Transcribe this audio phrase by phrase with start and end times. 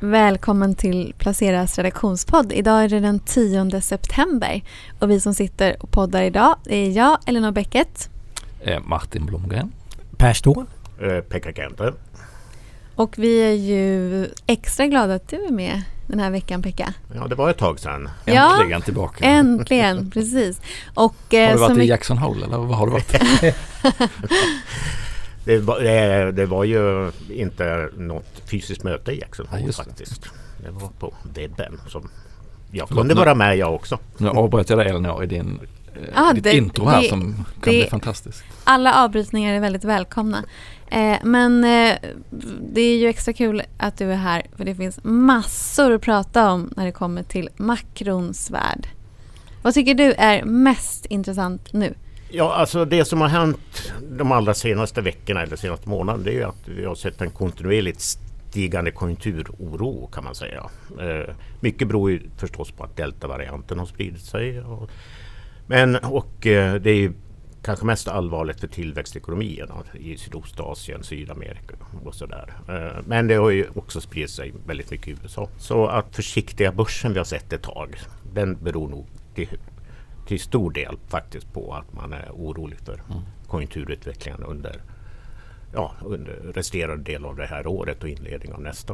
[0.00, 2.52] Välkommen till Placeras redaktionspodd.
[2.52, 4.62] Idag är det den 10 september
[4.98, 8.10] och vi som sitter och poddar idag är jag, Elinor Bäcket.
[8.60, 9.72] Eh, Martin Blomgren.
[10.16, 10.66] Per Ståhl.
[11.00, 11.92] Eh, Pekka Kente.
[12.94, 16.94] Och vi är ju extra glada att du är med den här veckan Pekka.
[17.14, 18.08] Ja, det var ett tag sedan.
[18.26, 19.24] Äntligen Ja, tillbaka.
[19.24, 20.60] äntligen, precis.
[20.94, 23.12] Och, eh, har du varit som i Jackson Hole eller vad har du varit?
[25.46, 29.72] Det var, det, det var ju inte något fysiskt möte i Jackson Ja, Hole det.
[29.72, 30.22] faktiskt.
[30.64, 32.08] Det var på webben som
[32.70, 33.98] jag Förlåt, kunde nu- vara med jag också.
[34.18, 35.60] Nu avbröt jag dig Elinor i din,
[35.94, 38.44] eh, Ah, ditt det- intro här det- som kan det- bli fantastiskt.
[38.64, 40.44] Alla avbrytningar är väldigt välkomna.
[40.90, 41.94] Eh, men eh,
[42.72, 46.50] det är ju extra kul att du är här för det finns massor att prata
[46.52, 48.88] om när det kommer till makrons värld.
[49.62, 51.94] Vad tycker du är mest intressant nu?
[52.36, 56.34] Ja, alltså det som har hänt de allra senaste veckorna eller senaste månaden det är
[56.34, 60.70] ju att vi har sett en kontinuerligt stigande konjunkturoro kan man säga.
[61.00, 64.60] Eh, mycket beror ju förstås på att deltavarianten har spridit sig.
[64.60, 64.90] Och,
[65.66, 67.12] men och eh, det är ju
[67.62, 72.52] kanske mest allvarligt för tillväxtekonomierna i Sydostasien, Sydamerika och sådär.
[72.68, 75.48] Eh, men det har ju också spridit sig väldigt mycket i USA.
[75.58, 77.96] Så att försiktiga börsen vi har sett ett tag,
[78.34, 79.48] den beror nog till
[80.26, 83.02] till stor del faktiskt på att man är orolig för
[83.46, 84.80] konjunkturutvecklingen under,
[85.74, 88.92] ja, under resterande del av det här året och inledning av nästa.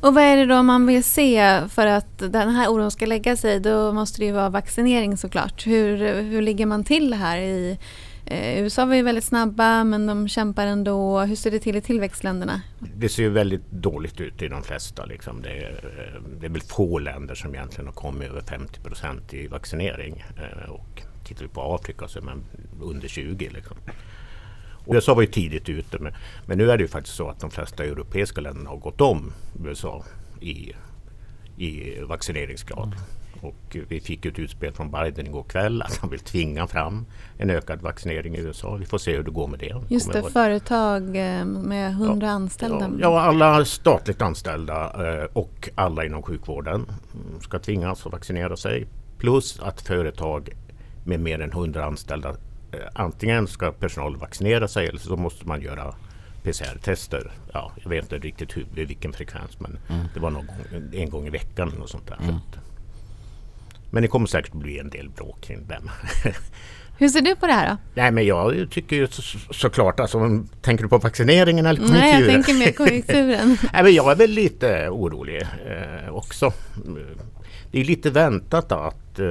[0.00, 3.36] Och vad är det då man vill se för att den här oron ska lägga
[3.36, 3.60] sig?
[3.60, 5.66] Då måste det ju vara vaccinering såklart.
[5.66, 7.78] Hur, hur ligger man till här i
[8.26, 11.20] eh, USA var ju väldigt snabba men de kämpar ändå.
[11.20, 12.60] Hur ser det till i tillväxtländerna?
[12.96, 15.04] Det ser ju väldigt dåligt ut i de flesta.
[15.04, 15.42] Liksom.
[15.42, 19.34] Det, är, eh, det är väl få länder som egentligen har kommit över 50 procent
[19.34, 20.24] i vaccinering.
[20.36, 22.44] Eh, Och tittar vi på Afrika så är man
[22.82, 23.48] under 20.
[23.48, 23.76] Liksom.
[24.86, 26.12] Och USA var ju tidigt ute men,
[26.46, 29.32] men nu är det ju faktiskt så att de flesta europeiska länderna har gått om
[29.64, 30.04] USA
[30.40, 30.72] i,
[31.56, 32.94] i vaccineringsgrad.
[33.40, 37.06] Och vi fick ett utspel från Biden igår kväll att han vill tvinga fram
[37.38, 38.74] en ökad vaccinering i USA.
[38.74, 39.74] Vi får se hur det går med det.
[39.88, 42.90] Just det, företag eh, med 100 anställda.
[42.98, 48.56] Ja, ja, alla statligt anställda eh, och alla inom sjukvården mm, ska tvingas att vaccinera
[48.56, 48.86] sig.
[49.18, 50.50] Plus att företag
[51.04, 52.28] med mer än 100 anställda
[52.72, 55.94] eh, antingen ska personal vaccinera sig eller så måste man göra
[56.42, 57.32] PCR-tester.
[57.52, 59.78] Ja, jag vet inte riktigt hur, vilken frekvens men
[60.14, 61.72] det var någon gång, en gång i veckan.
[61.82, 62.14] Och sånt där.
[62.14, 62.65] Att-
[63.90, 65.90] Men det kommer säkert bli en del bråk kring den.
[66.98, 67.76] Hur ser du på det här då?
[67.94, 72.00] Nej men jag tycker ju så, såklart, alltså, tänker du på vaccineringen eller Nej, jag
[72.00, 72.44] konjunkturen?
[72.44, 73.58] tänker mer konjunkturen.
[73.72, 76.52] Nej, men jag är väl lite orolig eh, också.
[77.70, 79.26] Det är lite väntat att eh,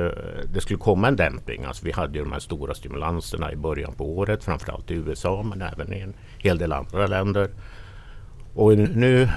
[0.53, 1.63] det skulle komma en dämpning.
[1.63, 5.43] Alltså, vi hade ju de här stora stimulanserna i början på året, framförallt i USA
[5.43, 7.49] men även i en hel del andra länder.
[8.53, 9.29] Och nu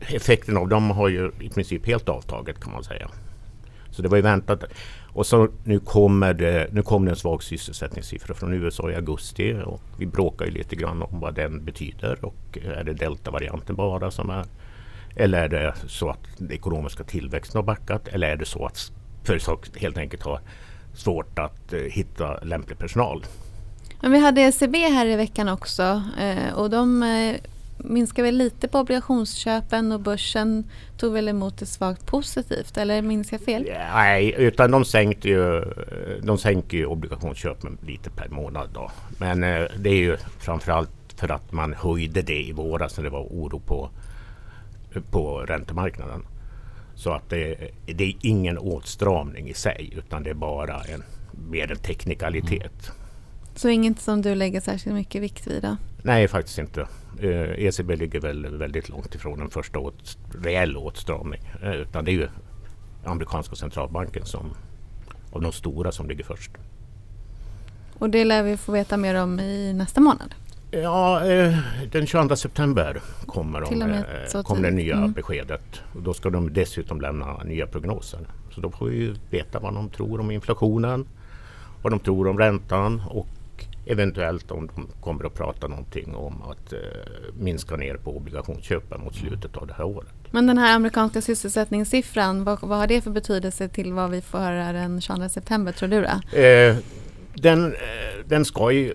[0.00, 3.10] effekten av dem har ju i princip helt avtagit kan man säga.
[3.94, 4.64] Så det var ju väntat.
[5.12, 9.56] Och så nu kommer det, nu kom det en svag sysselsättningssiffra från USA i augusti
[9.64, 14.10] och vi bråkar ju lite grann om vad den betyder och är det deltavarianten bara
[14.10, 14.44] som är
[15.16, 18.92] eller är det så att den ekonomiska tillväxten har backat eller är det så att
[19.24, 20.40] företag helt enkelt har
[20.94, 23.24] svårt att eh, hitta lämplig personal?
[24.00, 27.36] Men vi hade ECB här i veckan också eh, och de eh,
[27.78, 30.64] minskar väl lite på obligationsköpen och börsen
[30.96, 33.66] tog väl emot det svagt positivt eller minns jag fel?
[33.92, 35.64] Nej, utan de sänkte ju,
[36.22, 38.90] de sänker ju obligationsköpen lite per månad då.
[39.18, 43.10] Men eh, det är ju framförallt för att man höjde det i våras när det
[43.10, 43.90] var oro på,
[45.10, 46.26] på räntemarknaden.
[46.94, 51.02] Så att det, det är ingen åtstramning i sig utan det är bara en,
[51.50, 52.92] mer en teknikalitet.
[53.54, 55.76] Så inget som du lägger särskilt mycket vikt vid då?
[56.02, 56.80] Nej, faktiskt inte.
[57.20, 61.40] Eh, ECB ligger väl väldigt långt ifrån en första åt, reell åtstramning.
[61.62, 62.28] Eh, utan det är ju
[63.04, 64.50] amerikanska centralbanken som
[65.32, 66.50] av de stora som ligger först.
[67.98, 70.34] Och det lär vi få veta mer om i nästa månad.
[70.70, 71.58] Ja, eh,
[71.92, 75.12] den 22 september kommer, de, eh, kommer det nya Mm.
[75.12, 75.80] beskedet.
[75.94, 78.20] Och då ska de dessutom lämna nya prognoser.
[78.54, 81.06] Så då får vi veta vad de tror om inflationen,
[81.82, 83.26] vad de tror om räntan och
[83.86, 86.78] eventuellt om de kommer att prata någonting om att eh,
[87.38, 90.12] minska ner på obligationsköpen mot slutet av det här året.
[90.30, 94.38] Men den här amerikanska sysselsättningssiffran, vad, vad har det för betydelse till vad vi får
[94.38, 96.38] höra den 22 september tror du då?
[96.38, 96.76] Eh,
[97.34, 98.94] den, eh, den ska ju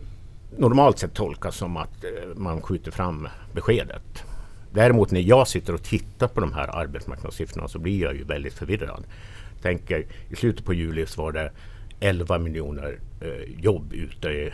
[0.57, 4.24] normalt sett tolkas som att eh, man skjuter fram beskedet.
[4.71, 8.53] Däremot när jag sitter och tittar på de här arbetsmarknadssiffrorna så blir jag ju väldigt
[8.53, 9.03] förvirrad.
[9.62, 11.51] Tänker, I slutet på juli så var det
[12.00, 14.53] 11 miljoner eh, jobb ute, i,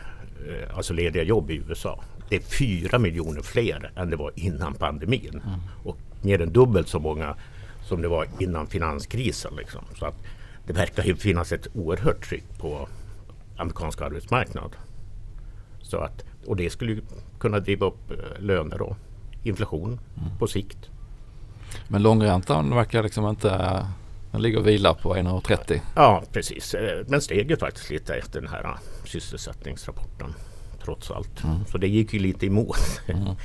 [0.74, 2.04] alltså lediga jobb i USA.
[2.30, 5.42] Det är 4 miljoner fler än det var innan pandemin.
[5.84, 7.36] Och mer än dubbelt så många
[7.84, 9.56] som det var innan finanskrisen.
[9.56, 9.82] Liksom.
[10.00, 10.16] Så att
[10.68, 12.88] det verkar ju finnas ett oerhört tryck på
[13.58, 14.76] amerikansk arbetsmarknad.
[15.82, 17.02] Så att, och det skulle
[17.40, 18.98] kunna driva upp eh, löner och
[19.44, 20.38] inflation mm.
[20.40, 20.90] på sikt.
[21.88, 23.86] Men långräntan verkar liksom inte
[24.36, 25.80] den ligger och vilar på 1,30.
[25.96, 26.74] Ja precis.
[26.74, 30.34] Eh, men steg ju faktiskt lite efter den här eh, sysselsättningsrapporten.
[30.84, 31.44] Trots allt.
[31.44, 31.66] Mm.
[31.66, 32.78] Så det gick ju lite emot
[33.08, 33.36] mm.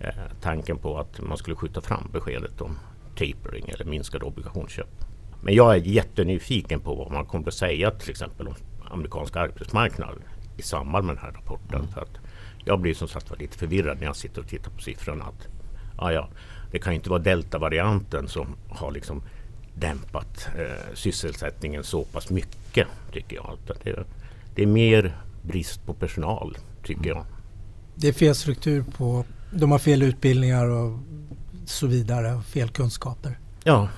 [0.40, 2.78] tanken på att man skulle skjuta fram beskedet om
[3.16, 5.04] tapering eller minskade obligationsköp.
[5.42, 8.54] Men jag är jättenyfiken på vad man kommer att säga till exempel om
[8.90, 10.18] amerikansk arbetsmarknad
[10.56, 11.80] i samband med den här rapporten.
[11.80, 11.92] Mm.
[11.92, 12.18] För att
[12.64, 15.24] jag blir som sagt lite förvirrad när jag sitter och tittar på siffrorna.
[15.24, 15.48] Att,
[15.96, 16.28] ah ja,
[16.70, 19.22] det kan ju inte vara deltavarianten som har liksom
[19.74, 23.58] dämpat eh, sysselsättningen så pass mycket tycker jag.
[23.84, 24.04] Det,
[24.54, 27.24] det, är mer brist på personal tycker jag.
[27.94, 30.98] Det är fel struktur på, de har fel utbildningar och
[31.66, 33.38] så vidare, fel kunskaper.
[33.64, 33.88] Ja,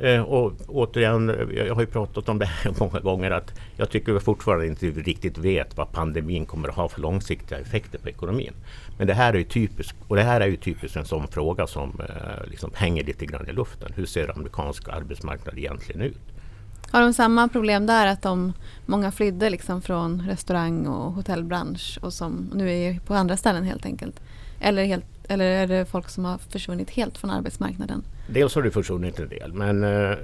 [0.00, 4.12] Eh, och återigen, jag har ju pratat om det här många gånger att jag tycker
[4.12, 8.52] vi fortfarande inte riktigt vet vad pandemin kommer att ha för långsiktiga effekter på ekonomin.
[9.02, 11.66] Men det här är ju typiskt, och det här är ju typiskt en sån fråga
[11.66, 13.92] som eh, liksom hänger lite grann i luften.
[13.96, 16.20] Hur ser amerikansk arbetsmarknad egentligen ut?
[16.90, 18.52] Har de samma problem där att de,
[18.86, 23.86] många flydde liksom från restaurang och hotellbransch och som nu är på andra ställen helt
[23.86, 24.20] enkelt?
[24.60, 28.04] Eller, helt, eller är det folk som har försvunnit helt från arbetsmarknaden?
[28.28, 30.16] Dels har det försvunnit en del men eh,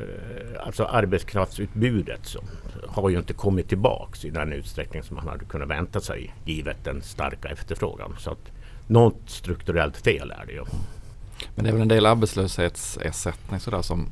[0.61, 2.41] alltså arbetskraftsutbudet så,
[2.89, 6.85] har ju inte kommit tillbaks i den utsträckning som man hade kunnat vänta sig givet
[6.85, 8.15] den starka efterfrågan.
[8.19, 8.53] Så att
[8.89, 10.65] något strukturellt fel är det ju.
[11.55, 14.11] Men det är väl en del arbetslöshetsersättning sådär som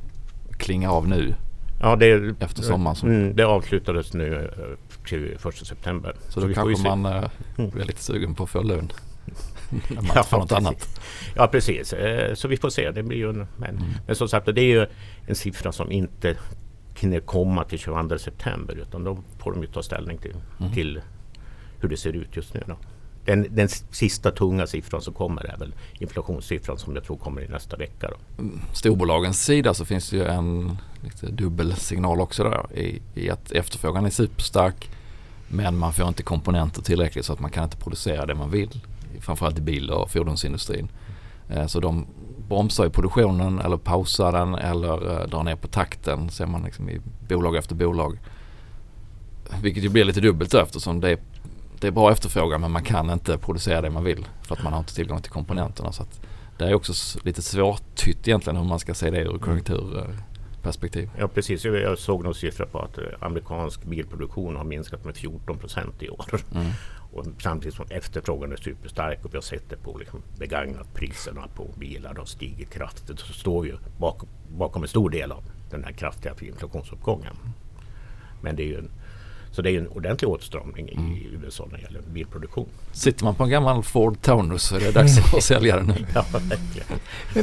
[0.57, 1.35] klingar av nu?
[1.81, 2.95] Ja, det, efter sommaren.
[2.95, 3.09] Som...
[3.09, 6.15] Mm, det avslutades nu eh, till första september.
[6.27, 8.91] Så, så då kanske man äh, blir lite sugen på att få lön?
[9.89, 11.01] när man ja, får något annat.
[11.35, 11.93] Ja precis,
[12.33, 12.91] så vi får se.
[12.91, 13.83] Det blir ju en, men, mm.
[14.07, 14.85] men som sagt det är ju
[15.27, 16.35] en siffra som inte
[16.95, 20.73] kan komma till 22 september utan då får de ju ta ställning till, mm.
[20.73, 21.01] till
[21.79, 22.63] hur det ser ut just nu.
[22.67, 22.77] Då.
[23.27, 27.47] Den, den sista tunga siffran som kommer är väl inflationssiffran som jag tror kommer i
[27.47, 28.09] nästa vecka.
[28.09, 28.43] Då.
[28.73, 33.51] Storbolagens sida så finns det ju en lite dubbel signal också där i, i att
[33.51, 34.89] efterfrågan är superstark
[35.47, 38.81] men man får inte komponenter tillräckligt så att man kan inte producera det man vill
[39.19, 40.89] framförallt i bil och fordonsindustrin.
[41.49, 42.05] Eh, så de
[42.47, 46.89] bromsar i produktionen eller pausar den eller eh, drar ner på takten ser man liksom
[46.89, 48.19] i bolag efter bolag.
[49.61, 51.17] Vilket ju blir lite dubbelt eftersom det är,
[51.79, 54.73] det är bra efterfrågan men man kan inte producera det man vill för att man
[54.73, 55.91] har inte tillgång till komponenterna.
[55.91, 56.05] Så
[56.57, 61.09] det är också lite svårtytt egentligen hur man ska se det ur konjunkturperspektiv.
[61.17, 65.57] Ja precis, jag såg någon siffra på att eh, amerikansk bilproduktion har minskat med 14
[65.57, 66.25] procent i år.
[66.55, 66.67] Mm.
[67.11, 71.47] Och samtidigt som efterfrågan är superstark och vi har sett det på liksom begagnat priserna
[71.55, 75.83] på bilar har stigit kraftigt så står vi bakom, bakom en stor del av den
[75.83, 77.35] här kraftiga inflationsuppgången.
[78.41, 78.91] Men det är ju en,
[79.57, 81.27] så det är en ordentlig åtstramning i.
[81.43, 82.65] USA när det gäller bilproduktion.
[82.91, 85.93] Sitter man på en gammal Ford Taunus så är det dags att sälja den nu.
[86.13, 86.25] ja,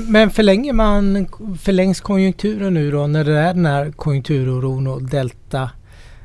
[0.09, 1.29] Men förlänger man,
[1.61, 5.71] förlängs konjunkturen nu då när det är den här konjunkturoron och delta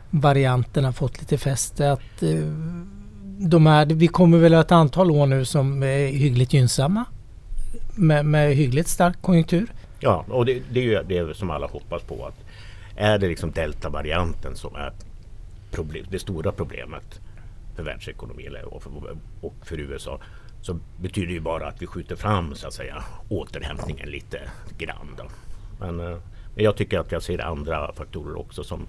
[0.09, 1.91] varianten har fått lite fäste?
[1.91, 2.29] Att, eh,
[3.39, 7.05] de här, vi kommer väl ett antal år nu som är hyggligt gynnsamma
[7.95, 9.73] med, med hyggligt stark konjunktur.
[9.99, 12.25] Ja, och det, det är ju det som alla hoppas på.
[12.25, 12.35] att
[12.95, 14.93] Är det liksom deltavarianten som är
[15.71, 17.21] problem, det stora problemet
[17.75, 20.19] för världsekonomin och för, och för USA
[20.61, 24.41] så betyder det ju bara att vi skjuter fram så att säga återhämtningen lite
[24.77, 25.15] grann.
[25.17, 25.23] Då.
[25.79, 26.17] Men, eh,
[26.55, 28.87] men jag tycker att jag ser andra faktorer också som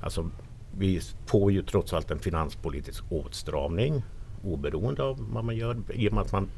[0.00, 0.30] alltså
[0.78, 4.02] vi får ju trots allt en finanspolitisk åtstramning
[4.44, 5.76] oberoende av vad man gör.
[5.94, 6.50] I och med att man,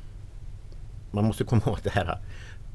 [1.11, 2.19] man måste komma ihåg att det här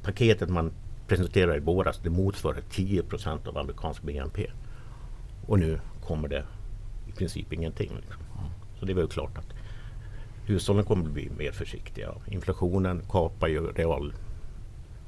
[0.03, 0.71] paketet man
[1.07, 4.51] presenterade i våras det motsvarar 10 procent av amerikansk BNP.
[5.47, 6.45] Och nu kommer det
[7.19, 7.91] princip ingenting.
[7.95, 8.23] Liksom.
[8.79, 9.53] Så det är väl klart att
[10.45, 12.13] hushållen kommer att bli mer försiktiga.
[12.27, 14.13] Inflationen kapar ju real,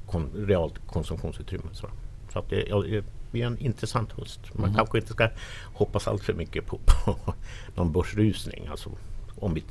[0.06, 1.68] kon, realt konsumtionsutrymme.
[1.72, 1.88] Så,
[2.32, 4.40] så att det, jag, bli en intressant höst.
[4.54, 4.76] Man mm.
[4.76, 5.28] kanske inte ska
[5.74, 7.16] hoppas allt för mycket på, på
[7.74, 8.66] någon börsrusning.
[8.66, 8.90] Alltså,
[9.36, 9.64] om vi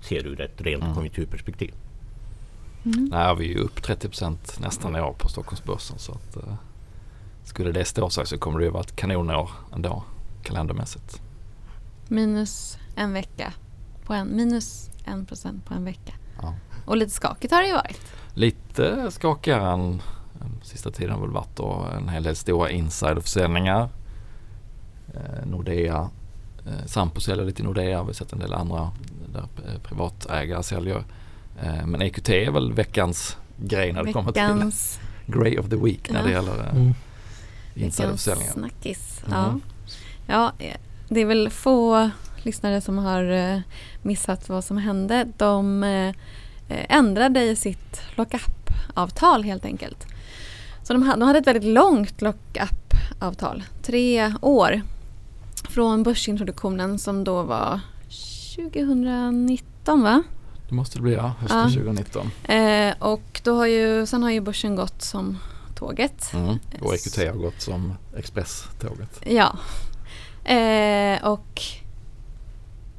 [0.00, 0.94] ser ur ett rent mm.
[0.94, 1.74] konjunkturperspektiv.
[2.84, 3.04] Mm.
[3.04, 5.98] Nej, vi är ju upp 30% nästan i år på Stockholmsbörsen.
[5.98, 6.54] Så att, uh,
[7.44, 10.04] skulle det stå sig så kommer det ju vara ett kanonår ändå
[10.42, 11.22] kalendermässigt.
[12.08, 13.52] Minus en vecka
[14.04, 16.12] på en, minus en procent på en vecka.
[16.42, 16.54] Ja.
[16.84, 18.00] Och lite skakigt har det ju varit.
[18.34, 20.02] Lite skakigare än
[20.62, 23.88] sista tiden har väl varit då en hel del stora insiderförsäljningar.
[25.14, 26.10] Eh, Nordea,
[26.66, 28.90] eh, Sampo säljer lite Nordea, vi har sett en del andra
[29.32, 31.04] där eh, privatägare säljer.
[31.62, 34.72] Eh, men EQT är väl veckans grej när det kommer till
[35.26, 36.26] Grey of the Week när Ja.
[36.26, 36.94] det gäller eh, Mm.
[37.74, 38.52] Vilken insiderförsäljningen.
[38.52, 39.22] snackis.
[39.26, 39.38] Mm.
[39.38, 39.60] Ja.
[40.26, 40.76] ja, eh,
[41.08, 42.10] det är väl få
[42.42, 43.60] lyssnare som har eh,
[44.02, 45.28] missat vad som hände.
[45.36, 46.14] De eh,
[46.68, 50.06] ändrade i sitt lockup-avtal helt enkelt.
[50.82, 54.82] Så de hade, de hade ett väldigt långt lockup-avtal, tre år.
[55.68, 57.80] Från börsintroduktionen som då var
[58.56, 60.22] 2019 va?
[60.68, 61.68] Det måste det bli ja, hösten Ja.
[61.68, 62.30] 2019.
[62.44, 65.38] Eh, och då har ju, sen har ju börsen gått som
[65.74, 66.32] tåget.
[66.34, 66.58] Mm.
[66.80, 69.20] Och EQT har gått som expresståget.
[69.26, 69.58] Ja.
[70.46, 71.62] Eh, och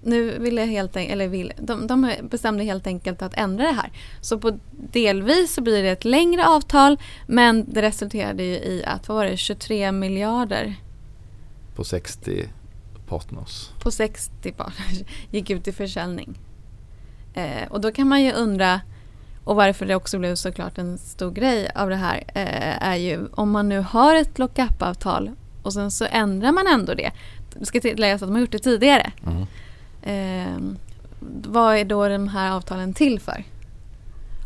[0.02, 3.92] nu ville helt enkelt, eller vill, de, de bestämde helt enkelt att ändra det här.
[4.22, 9.08] Så på delvis så blir det ett längre avtal men det resulterade ju i att,
[9.08, 10.76] vad var det, 23 miljarder
[11.76, 12.50] På 60
[13.08, 13.70] partners.
[13.84, 16.40] på 60 partners gick ut i försäljning.
[17.34, 18.82] Eh, och då kan man ju undra,
[19.44, 23.28] och varför det också blev såklart en stor grej av det här, eh, är ju
[23.32, 25.32] om man nu har ett lockup-avtal
[25.68, 27.12] och sen så ändrar man ändå det.
[27.60, 29.12] Det ska tilläggas att de har gjort det tidigare.
[29.26, 29.46] Mm.
[30.02, 30.78] Eh,
[31.48, 33.44] vad är då de här avtalen till för?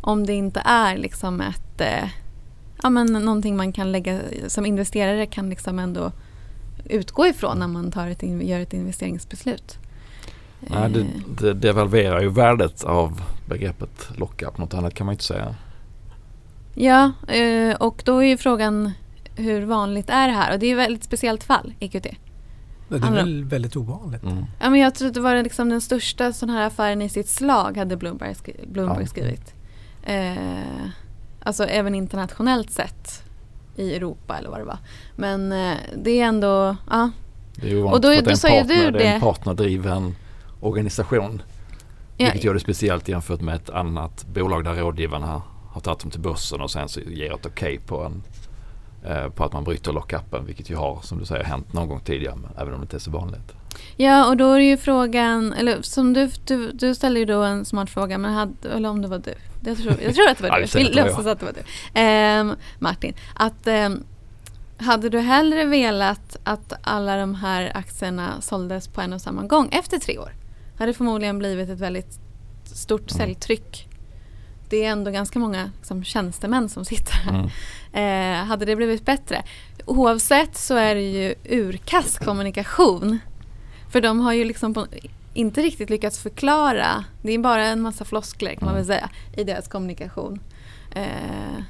[0.02, 2.10] Om det inte är liksom ett, eh,
[2.84, 6.12] ja men någonting man kan lägga, som investerare kan liksom ändå
[6.86, 9.78] utgå ifrån när man tar ett, gör ett investeringsbeslut.
[10.60, 11.06] Nej, det, Eh,
[11.42, 14.58] det devalverar ju värdet av begreppet lockup.
[14.58, 15.56] Något annat kan man inte säga.
[16.76, 18.92] Ja, eh, och då är ju frågan
[19.36, 20.54] hur vanligt är det här?
[20.54, 22.08] Och det är ett väldigt speciellt fall, EQT.
[22.90, 24.24] Det är väl väldigt ovanligt.
[24.24, 24.46] Mm.
[24.60, 27.30] Ja, men jag tror att det var liksom den största sån här affären i sitt
[27.30, 29.08] slag hade Bloomberg, skri- Bloomberg Ja.
[29.08, 29.54] skrivit.
[30.04, 30.34] Eh,
[31.44, 33.24] alltså även internationellt sett
[33.76, 34.78] i Europa eller vad det var.
[35.16, 37.12] Men eh, det är ändå, ja.
[37.56, 39.14] Det är ju Och då- vanligt då för att en ju partner, du det är
[39.16, 40.16] en partnerdriven
[40.60, 41.42] organisation.
[42.18, 46.12] ja Vilket gör det speciellt jämfört med ett annat bolag där rådgivarna har tagit dem
[46.12, 48.24] till börsen och sen så ger ett okej på, en,
[49.36, 50.46] på att man bryter lockupen.
[50.46, 52.38] Vilket ju har, som du säger, hänt någon gång tidigare.
[52.58, 53.52] Även om det inte är så vanligt.
[53.98, 57.66] ja, och då är ju frågan, eller som du, du, du ställde ju då en
[57.66, 59.34] smart fråga, men hade, eller om det var du.
[59.66, 60.80] Jag tror, jag tror att det var du.
[60.80, 61.62] Vi låtsas att det var du.
[62.00, 64.04] Ehm, Martin, att ehm,
[64.78, 69.70] hade du hellre velat att alla de här aktierna såldes på en och samma gång
[69.72, 70.34] efter tre år?
[70.78, 72.20] Hade det förmodligen blivit ett väldigt
[72.66, 73.18] stort Mm.
[73.20, 73.88] säljtryck.
[74.72, 77.50] Det är ändå ganska många liksom, tjänstemän som sitter här.
[77.94, 78.42] Mm.
[78.42, 79.44] Eh, hade det blivit bättre?
[79.86, 83.20] Oavsett så är det ju urkass kommunikation.
[83.90, 84.86] För de har ju liksom på,
[85.34, 88.96] inte riktigt lyckats förklara, det är bara en massa floskler kan man väl Mm.
[88.98, 90.40] säga, i deras kommunikation.
[90.96, 91.64] Eh,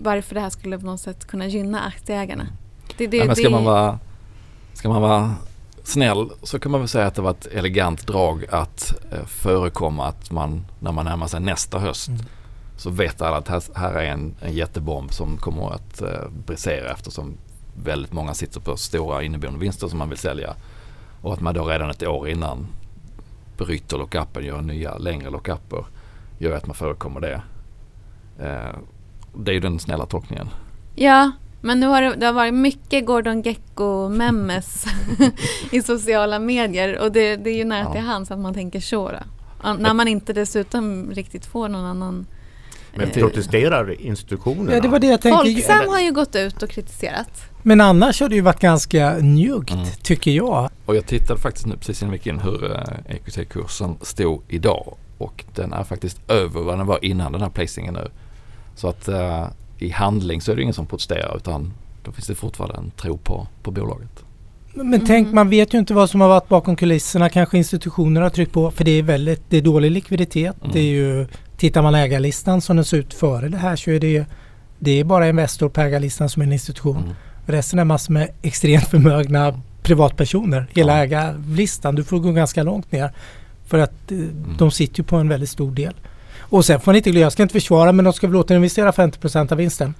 [0.00, 2.46] varför det här skulle på något sätt kunna gynna aktieägarna.
[2.96, 3.98] Det, det, Ja, men ska, det, man vara,
[4.74, 5.34] ska man vara
[5.84, 10.06] snäll så kan man väl säga att det var ett elegant drag att eh, förekomma
[10.06, 12.20] att man när man närmar sig nästa höst Mm.
[12.76, 16.90] Så vet alla att här, här är en, en jättebomb som kommer att eh, brisera
[16.90, 17.34] eftersom
[17.84, 20.54] väldigt många sitter på stora inneboende vinster som man vill sälja.
[21.22, 22.66] Och att man då redan ett år innan
[23.56, 25.84] bryter lockupen, gör nya längre lockuper,
[26.38, 27.42] gör att man förekommer det.
[28.38, 28.76] Eh,
[29.36, 30.48] det är ju den snälla tolkningen.
[30.94, 34.86] Ja, men nu har det, det har varit mycket Gordon Gecko-memes
[35.72, 37.92] i sociala medier och det, det är ju nära Ja.
[37.92, 39.10] till hands att man tänker så.
[39.10, 39.72] Då.
[39.78, 42.26] När man inte dessutom riktigt får någon annan...
[42.96, 44.72] Men eh, protesterar institutionerna?
[44.72, 45.44] Ja, det var det jag tänkte.
[45.52, 47.42] Folksam har ju gått ut och kritiserat.
[47.62, 49.86] Men annars har det ju varit ganska njuggt, Mm.
[50.02, 50.70] tycker jag.
[50.86, 52.80] Och jag tittade faktiskt nu precis innan vi gick in hur eh,
[53.16, 54.94] EQT-kursen stod idag.
[55.18, 58.08] Och den är faktiskt över vad den var innan den här placingen nu.
[58.76, 59.46] Så att eh,
[59.78, 61.72] i handling så är det ingen som protesterar utan
[62.04, 64.24] då finns det fortfarande en tro på, på bolaget.
[64.74, 65.34] Men tänk, Mm.
[65.34, 67.28] man vet ju inte vad som har varit bakom kulisserna.
[67.28, 68.70] Kanske institutioner har tryckt på.
[68.70, 70.56] För det är väldigt, det är dålig likviditet.
[70.60, 70.72] Mm.
[70.72, 71.26] Det är ju,
[71.62, 74.24] tittar man ägarlistan som den ser ut före det här så är det
[74.78, 76.96] det är bara Investor på ägarlistan som är en institution.
[76.96, 77.08] Mm.
[77.46, 80.66] Resten är massor med extremt förmögna privatpersoner.
[80.74, 81.02] Hela Ja.
[81.04, 81.94] ägarlistan.
[81.94, 83.10] Du får gå ganska långt ner.
[83.66, 84.18] För att eh,
[84.58, 85.94] de sitter ju på en väldigt stor del.
[86.40, 88.90] Och sen får ni inte glömma, jag ska inte försvara men de ska väl återinvestera
[88.90, 89.94] 50% av vinsten.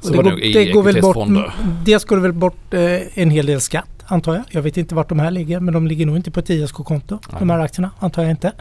[0.00, 1.52] Så det var går, det det går väl bort, fonder.
[1.84, 4.44] det skulle väl bort eh, en hel del skatt antar jag.
[4.50, 7.18] Jag vet inte vart de här ligger men de ligger nog inte på ett ISK-konto
[7.38, 8.52] de här aktierna antar jag inte.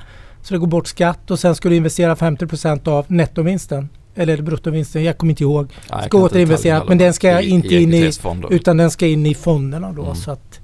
[0.44, 3.90] Så det går bort skatt och sen ska du investera 50% av nettovinsten.
[4.16, 5.74] Eller bruttovinsten, jag kommer inte ihåg.
[5.92, 8.12] Nej, Ska återinvestera, men den ska inte in i-.
[8.50, 10.16] Utan den ska in i fonderna då Mm.
[10.16, 10.60] så att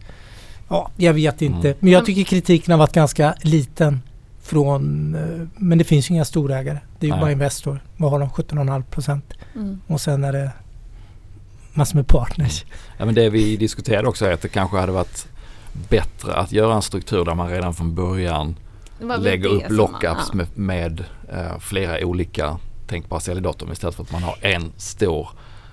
[0.71, 1.67] Ja, jag vet inte.
[1.67, 1.77] Mm.
[1.79, 4.01] Men jag tycker kritiken har varit ganska liten
[4.41, 6.77] från eh, Men det finns ju inga storägare.
[6.99, 7.21] Det är ju Nej.
[7.21, 7.83] bara Investor.
[7.97, 8.29] Vad har de?
[8.29, 9.21] 17,5%
[9.55, 9.81] Mm.
[9.87, 10.51] och sen är det
[11.73, 12.65] massor med partners.
[12.97, 15.27] Ja, men det vi diskuterade också är att det kanske hade varit
[15.89, 18.55] bättre att göra en struktur där man redan från början
[18.99, 20.33] lägger upp lockups ja.
[20.33, 21.03] med, med
[21.33, 25.29] eh, flera olika tänk bara sälj datum istället för att man har en stor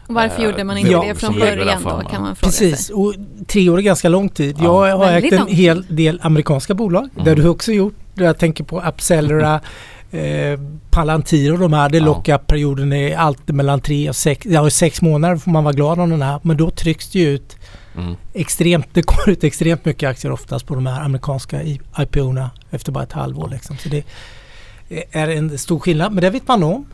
[0.09, 2.87] Varför Eh, gjorde man inte ja, det från där början då kan man fråga Precis,
[2.87, 2.95] sig.
[2.95, 3.15] och
[3.47, 4.57] tre år är ganska lång tid.
[4.61, 4.89] Ja.
[4.89, 7.09] Jag har ägt en hel del amerikanska bolag.
[7.13, 7.25] Mm.
[7.25, 7.95] Det har du också gjort.
[8.15, 9.61] Jag tänker på Upsellera,
[10.11, 10.61] eh,
[10.91, 11.89] Palantir och de här.
[11.89, 12.05] Det Ja.
[12.05, 16.11] lockup-perioden är alltid mellan tre och sex, ja, sex månader får man vara glad om
[16.11, 16.41] den här.
[16.43, 17.57] Men då trycks det ju ut
[17.97, 18.15] Mm.
[18.35, 21.63] extremt, det går ut extremt mycket aktier oftast på de här amerikanska
[21.99, 23.49] IPO-erna efter bara ett halvår.
[23.49, 23.77] Liksom.
[23.79, 24.05] Så det
[25.11, 26.87] är en stor skillnad, men det vet man om.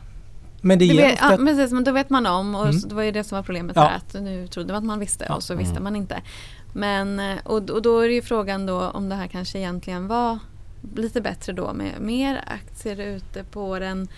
[0.60, 2.80] Men det Det vet, ja, precis, men då vet man om och Mm.
[2.80, 3.82] så, det var ju det som var problemet Ja.
[3.82, 5.34] här att nu trodde man att man visste Ja.
[5.34, 5.82] och så visste Mm.
[5.84, 6.16] man inte.
[6.72, 10.08] Men, eh, och, och då är det ju frågan då om det här kanske egentligen
[10.08, 10.38] var
[10.96, 14.08] lite bättre då med mer aktier ute på den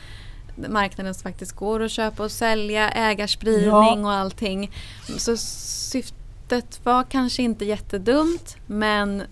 [0.68, 3.94] marknaden som faktiskt går att köpa och sälja, ägarspridning Ja.
[3.99, 4.71] och allting.
[5.18, 9.23] Så syftet var kanske inte jättedumt men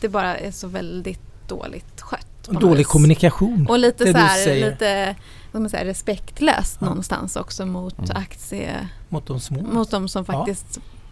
[0.00, 2.26] det bara är så väldigt dåligt skött.
[2.48, 2.86] Dålig vis.
[2.86, 3.66] kommunikation.
[3.70, 5.16] Och lite det så här, lite
[5.52, 6.86] man säger, respektlöst Ja.
[6.86, 8.10] någonstans också mot Mm.
[8.14, 9.62] aktie, Mot de små.
[9.62, 10.34] mot de som Ja.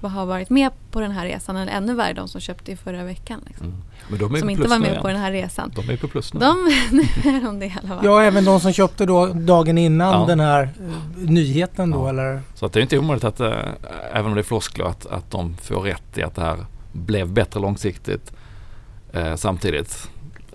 [0.09, 3.05] Har varit med på den här resan eller ännu värre de som köpte i förra
[3.05, 3.41] veckan.
[3.47, 3.67] Liksom.
[3.67, 3.79] Mm.
[4.09, 5.03] Men de är Som inte var med igen.
[5.03, 5.73] på den här resan.
[5.77, 6.41] De är på plus nu.
[6.41, 6.57] De,
[6.91, 8.05] nu är de det i alla fall.
[8.05, 10.27] Ja, även de som köpte då dagen innan Ja.
[10.27, 12.09] den här eh, nyheten då Ja.
[12.09, 12.41] eller?
[12.55, 13.53] Så att det är inte omöjligt att, eh,
[14.13, 17.29] även om det är floskler, att, att de får rätt i att det här blev
[17.33, 18.33] bättre långsiktigt.
[19.13, 20.09] Eh, samtidigt,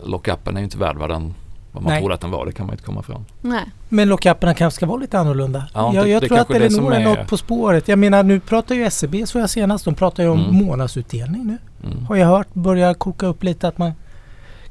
[0.03, 1.33] lockupen är ju inte värd vad, den,
[1.75, 2.01] vad man Nej.
[2.01, 2.45] trodde att den var.
[2.45, 3.25] Det kan man inte komma ifrån.
[3.41, 3.63] Nej.
[3.89, 5.67] Men lockuperna kanske ska vara lite annorlunda.
[5.73, 7.87] Ja, jag det- jag det tror att det Elinor är är- något på spåret.
[7.87, 9.85] Jag menar nu pratar ju SEB så jag senast.
[9.85, 10.65] De pratar ju om Mm.
[10.65, 11.57] månadsutdelning nu.
[11.91, 12.05] Mm.
[12.05, 12.47] Har jag hört.
[12.53, 13.91] Börjar koka upp lite att man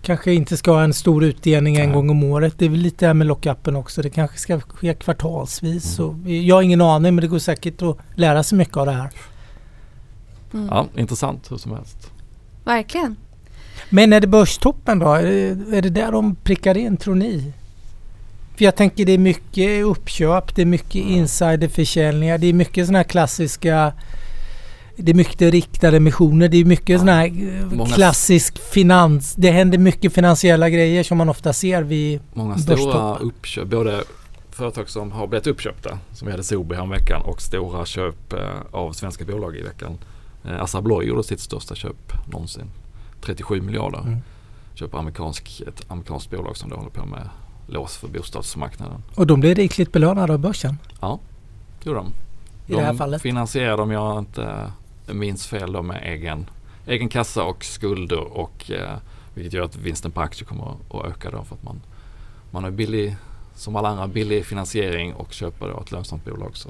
[0.02, 1.94] kanske inte ska ha en stor utdelning en Nej.
[1.94, 2.54] gång om året.
[2.58, 4.02] Det är väl lite det här med lockupen också.
[4.02, 5.98] Det kanske ska ske kvartalsvis.
[5.98, 6.14] Mm.
[6.24, 8.92] Så jag har ingen aning men det går säkert att lära sig mycket av det
[8.92, 9.10] här.
[10.54, 10.68] Mm.
[10.70, 12.10] Ja, intressant hur som helst.
[12.64, 13.16] Verkligen.
[13.90, 15.12] Men är det börstoppen då?
[15.12, 17.52] Är det, är det där de prickar in tror ni?
[18.56, 21.08] För jag tänker det är mycket uppköp, det är mycket Mm.
[21.14, 23.92] insiderförsäljningar, det är mycket sådana här klassiska
[24.96, 26.98] det är mycket riktade emissioner, det är mycket Ja.
[26.98, 29.34] sån här eh, Många- klassisk finans.
[29.34, 34.04] Det händer mycket finansiella grejer som man ofta ser vid Många stora uppköp, både
[34.50, 38.38] företag som har blivit uppköpta, som vi hade Sobi veckan och stora köp eh,
[38.70, 39.98] av svenska bolag i veckan.
[40.44, 42.70] Eh, Assa Abloy gjorde sitt största köp någonsin.
[43.24, 44.00] 37 miljarder.
[44.00, 44.18] Mm.
[44.74, 47.28] Köper amerikansk, ett amerikanskt bolag som då håller på med
[47.66, 49.02] lås för bostadsmarknaden.
[49.14, 50.78] Och de blir rikligt belönade av börsen.
[51.00, 51.18] Ja,
[51.82, 52.12] det gjorde de.
[52.72, 53.22] I det här fallet.
[53.22, 54.72] finansierar de, jag inte
[55.06, 56.46] minns fel, då med egen,
[56.86, 58.96] egen kassa och skulder och eh,
[59.34, 61.80] vilket gör att vinsten på aktier kommer att- att öka då för att man,
[62.50, 63.16] man har billig,
[63.54, 66.68] som alla andra, billig finansiering och köper då ett lönsamt bolag så,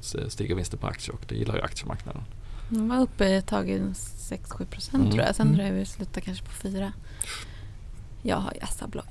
[0.00, 2.22] så stiger vinsten på aktier och det gillar ju aktiemarknaden.
[2.68, 5.10] De var uppe ett tag i 6-7 procent Mm.
[5.10, 5.34] tror jag.
[5.36, 5.56] Sen Mm.
[5.58, 6.92] tror jag vi slutar kanske på 4.
[8.22, 9.04] Jag har ju Assa Abloy.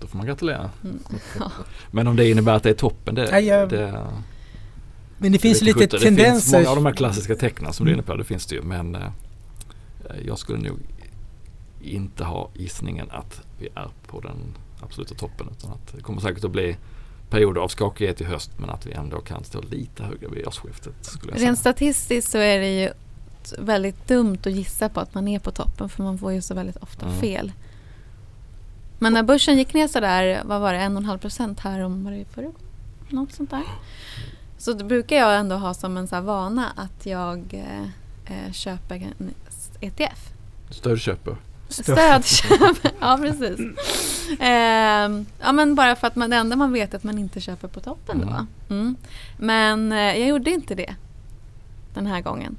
[0.00, 0.70] Då får man gratulera.
[0.84, 0.98] Mm.
[1.38, 1.50] Ja.
[1.90, 4.06] Men om det innebär att det är toppen, det, Nej, jag- det
[5.18, 6.00] Men det finns lite sjutton.
[6.00, 6.58] Det finns tendenser.
[6.58, 8.62] många av de här klassiska tecknen som du är inne på, det finns det ju.
[8.62, 9.02] Men eh,
[10.26, 10.78] jag skulle nog
[11.82, 14.36] inte ha gissningen att vi är på den
[14.80, 15.46] absoluta toppen.
[15.58, 16.76] Utan att det kommer säkert att bli
[17.30, 21.10] perioder av skakighet i höst men att vi ändå kan stå lite högre vid årsskiftet.
[21.32, 22.90] Rent statistiskt så är det ju
[23.58, 26.54] väldigt dumt att gissa på att man är på toppen för man får ju så
[26.54, 27.18] väldigt ofta Mm.
[27.20, 27.52] fel.
[28.98, 31.80] Men när börsen gick ner sådär, vad var det, en och en halv procent här
[31.80, 32.52] om, var det förra?
[33.08, 33.62] Något sånt där.
[34.58, 37.82] Så brukar jag ändå ha som en så vana att jag eh,
[38.46, 39.34] eh, köper en
[39.80, 40.32] ETF.
[40.70, 41.36] Stödköper.
[41.70, 43.60] Stödköp, ja precis.
[44.40, 47.40] Ehm, ja men bara för att man, det enda man vet är att man inte
[47.40, 48.26] köper på toppen då.
[48.26, 48.46] Mm.
[48.68, 48.96] Mm.
[49.38, 50.94] Men eh, jag gjorde inte det
[51.94, 52.56] den här gången.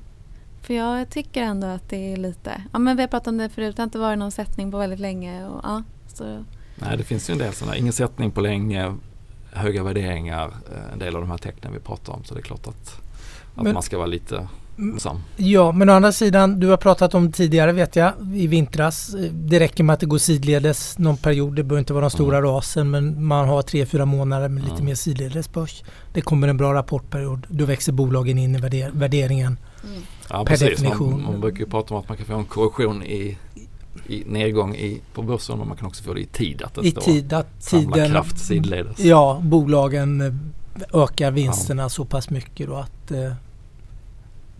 [0.61, 3.49] För jag tycker ändå att det är lite, ja men vi har pratat om det
[3.49, 5.45] förut, det har inte varit någon sättning på väldigt länge.
[5.47, 6.43] Och, ja, så,
[6.75, 7.77] Nej det finns ju en del sådana.
[7.77, 8.95] Ingen sättning på länge,
[9.51, 12.23] höga värderingar, eh, en del av de här tecknen vi pratar om.
[12.23, 13.01] Så det är klart att,
[13.55, 14.47] att Men- man ska vara lite.
[15.37, 19.15] Ja, men å andra sidan, du har pratat om tidigare vet jag, i vintras.
[19.31, 21.55] Det räcker med att det går sidledes någon period.
[21.55, 22.49] Det behöver inte vara de stora Mm.
[22.49, 24.85] rasen, men man har tre, fyra månader med lite Mm.
[24.85, 25.83] mer sidledes börs.
[26.13, 27.47] Det kommer en bra rapportperiod.
[27.49, 29.57] Då växer bolagen in i värder- värderingen.
[30.29, 30.69] Ja, Per precis.
[30.69, 31.11] definition.
[31.11, 33.37] Man, man brukar ju prata om att man kan få en korrektion i,
[34.07, 36.61] i nedgång i, på börsen men man kan också få det i tid.
[36.61, 38.09] Att det I tid att tiden...
[38.11, 38.99] kraft sidledes.
[38.99, 40.33] Ja, bolagen eh,
[41.03, 43.11] ökar vinsterna så pass mycket då att...
[43.11, 43.31] eh,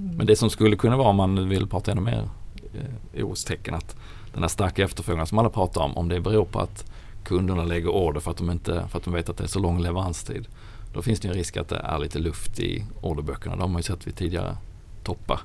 [0.01, 2.29] Men det som skulle kunna vara om man vill prata ännu mer
[2.73, 3.95] eh, orostecken att
[4.33, 6.91] den här starka efterfrågan som alla pratar om, om det beror på att
[7.23, 9.59] kunderna lägger order för att de, inte, för att de vet att det är så
[9.59, 10.47] lång leveranstid.
[10.93, 13.55] Då finns det en risk att det är lite luft i orderböckerna.
[13.55, 14.57] Det har man ju sett vid tidigare
[15.03, 15.39] toppar.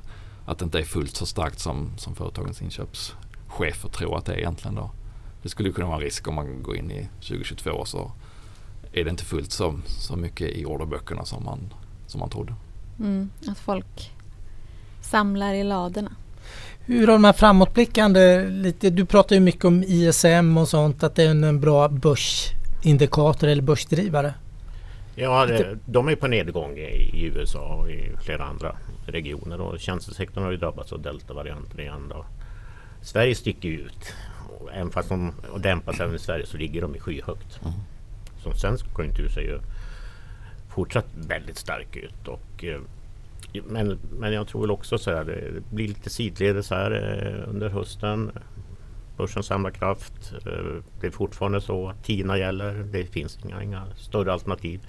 [0.46, 4.38] Att det inte är fullt så starkt som, som företagens inköpschefer tror att det är
[4.38, 4.90] egentligen då.
[5.42, 8.12] Det skulle kunna vara en risk om man går in i 2022 och så
[8.92, 11.74] är det inte fullt så, så mycket i orderböckerna som man,
[12.06, 12.54] som man trodde.
[12.98, 14.12] Mm, att folk
[15.06, 16.10] samlar i ladorna.
[16.84, 21.14] Hur har de här framåtblickande, lite, du pratar ju mycket om ISM och sånt, att
[21.14, 24.34] det är en bra börsindikator eller börsdrivare.
[25.14, 30.44] Ja, det, de är på nedgång i, USA och i flera andra regioner och tjänstesektorn
[30.44, 32.08] har ju drabbats av deltavarianten igen.
[32.08, 32.24] Då.
[33.02, 34.12] Sverige sticker ut.
[34.74, 37.60] Även fast de dämpas även i Sverige så ligger de i skyhögt.
[37.62, 37.74] Mm.
[38.42, 39.60] Som svensk konjunktur ser ju
[40.68, 42.28] fortsatt väldigt stark ut.
[42.28, 42.80] Och, eh,
[43.64, 47.50] men, men jag tror väl också så här, eh, det blir lite sidledes här eh,
[47.50, 48.30] under hösten.
[49.16, 50.32] Börsen samlar kraft.
[50.46, 52.74] Eh, det är fortfarande så att TINA gäller.
[52.74, 54.80] Det finns inga, inga större alternativ.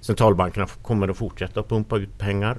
[0.00, 2.58] Centralbankerna kommer att fortsätta att pumpa ut pengar.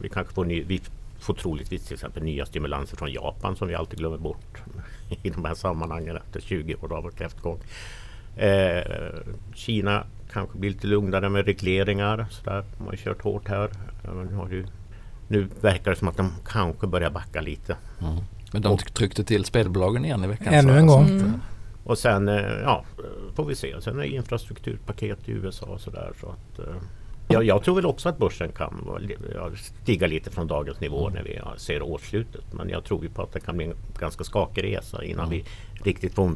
[0.00, 0.80] Vi kanske får, ny, vi
[1.18, 4.62] får troligtvis till exempel nya stimulanser från Japan som vi alltid glömmer bort
[5.22, 7.60] i de här sammanhangen efter 20 år av kräftgång.
[8.36, 8.82] Eh,
[9.54, 12.26] Kina kanske blir lite lugnare med regleringar.
[12.30, 12.64] Så där.
[12.78, 13.70] De har ju kört hårt här.
[14.30, 14.66] Nu, har ju,
[15.28, 17.76] nu verkar det som att de kanske börjar backa lite.
[18.00, 18.16] Mm.
[18.52, 20.54] Men de tryckte till spelbolagen igen i veckan.
[20.54, 21.08] Ännu en gång.
[21.08, 21.32] Mm.
[21.84, 22.84] Och sen eh, ja,
[23.34, 23.80] får vi se.
[23.80, 26.12] Sen är det infrastrukturpaket i USA och sådär.
[26.20, 26.74] Så att, eh,
[27.28, 28.98] jag, jag, tror väl också att börsen kan
[29.82, 32.44] stiga lite från dagens nivå när vi ser årsslutet.
[32.52, 35.30] Men jag tror ju på att det kan bli en ganska skakig resa innan mm.
[35.30, 35.44] vi
[35.90, 36.30] riktigt får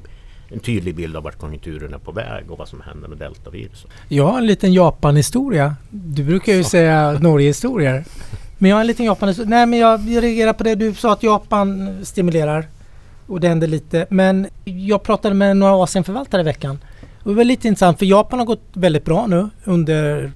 [0.52, 3.90] en tydlig bild av vart konjunkturen är på väg och vad som händer med deltaviruset.
[4.08, 5.76] Jag har en liten Japan-historia.
[5.90, 6.68] Du brukar ju Så.
[6.70, 8.04] säga Norge-historier.
[8.58, 9.50] Men jag har en liten Japan-historia.
[9.50, 10.74] Nej men jag reagerar på det.
[10.74, 12.68] Du sa att Japan stimulerar
[13.26, 14.06] och det händer lite.
[14.10, 16.78] Men jag pratade med några Asienförvaltare i veckan.
[17.22, 20.32] Och det var lite intressant för Japan har gått väldigt bra nu under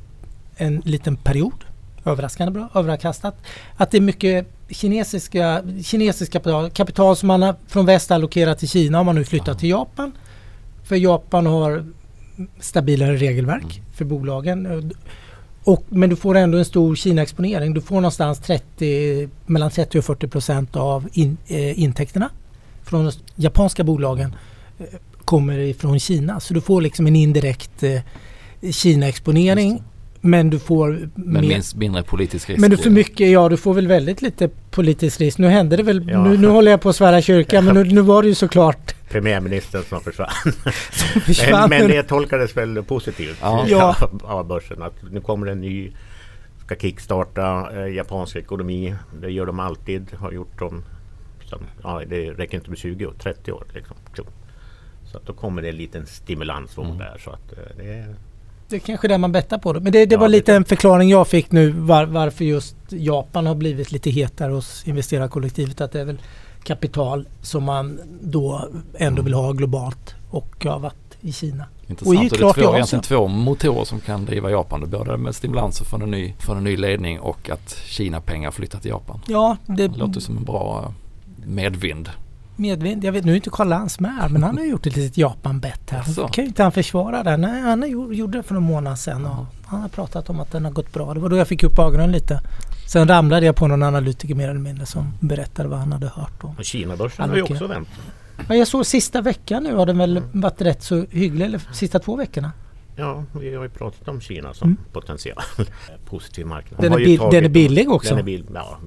[0.56, 1.64] en liten period.
[2.04, 3.36] Överraskande bra, överkastat.
[3.76, 8.68] Att det är mycket kinesiska, kinesiska kapital, kapital som man har från väst allokerat till
[8.68, 10.12] Kina har man nu flyttat till Japan.
[10.84, 11.84] För Japan har
[12.60, 13.84] stabilare regelverk mm.
[13.92, 14.92] för bolagen.
[15.64, 17.74] Och, men du får ändå en stor Kina-exponering.
[17.74, 22.30] Du får någonstans 30, mellan 30 och 40 procent av in, eh, intäkterna
[22.82, 24.34] från de japanska bolagen
[24.78, 24.86] eh,
[25.24, 26.40] kommer ifrån Kina.
[26.40, 28.00] Så du får liksom en indirekt eh,
[28.70, 29.82] Kina-exponering
[30.24, 31.08] men du får...
[31.14, 32.60] Men minst, mindre politisk risk.
[32.60, 35.38] Men du får mycket, ja du får väl väldigt lite politisk risk.
[35.38, 36.24] Nu hände det väl, ja.
[36.24, 38.94] nu, nu håller jag på att svära kyrkan men nu, nu var det ju såklart
[39.14, 40.28] Premiärministern som försvann.
[40.92, 41.70] som försvann.
[41.70, 43.96] Men, men det tolkades väl positivt ja.
[44.22, 44.82] av börsen.
[44.82, 45.92] Att nu kommer en ny,
[46.64, 48.94] ska kickstarta eh, japansk ekonomi.
[49.20, 50.84] Det gör de alltid, har gjort dem.
[51.82, 53.64] Ja, det räcker inte med 20 år, 30 år.
[53.74, 53.96] Liksom.
[55.04, 56.98] Så att då kommer det en liten stimulans mm.
[56.98, 57.20] där.
[57.24, 58.14] Så att eh, det är
[58.68, 59.72] det är kanske det man bettar på.
[59.72, 59.80] Då.
[59.80, 63.46] Men det, det ja, var lite en förklaring jag fick nu var, varför just Japan
[63.46, 65.80] har blivit lite hetare hos investerarkollektivet.
[65.80, 66.18] Att det är väl
[66.62, 71.64] kapital som man då ändå vill ha globalt och har varit i Kina.
[71.86, 72.32] Intressant.
[72.32, 74.90] Och, det är två, egentligen två motorer som kan driva Japan.
[74.90, 78.90] Både med stimulanser från en ny, från en ny ledning och att Kina-pengar flyttar till
[78.90, 79.20] Japan.
[79.28, 80.94] Ja, det, det låter som en bra
[81.46, 82.10] medvind
[82.56, 83.04] medvind.
[83.04, 86.02] Jag vet nu inte Karl Lans med men han har gjort ett litet Japan-bett här.
[86.02, 86.28] Så.
[86.28, 87.36] Kan ju inte han försvara det?
[87.36, 90.64] Nej, han gjorde det för några månader sedan och han har pratat om att den
[90.64, 91.14] har gått bra.
[91.14, 92.40] Det var då jag fick upp ögonen lite.
[92.88, 96.44] Sen ramlade jag på någon analytiker mer eller mindre som berättade vad han hade hört.
[96.58, 97.88] Och Kina-börsen har ju också vänt.
[98.48, 100.40] Ja, jag såg sista veckan nu har den väl mm.
[100.40, 101.44] varit rätt så hygglig.
[101.44, 102.52] Eller sista två veckorna.
[102.96, 104.78] Ja, vi har ju pratat om Kina som mm.
[104.92, 105.42] potential
[106.04, 106.80] positiv marknad.
[106.80, 108.10] Den är, bil, den är billig också.
[108.10, 108.78] Den är bil, ja,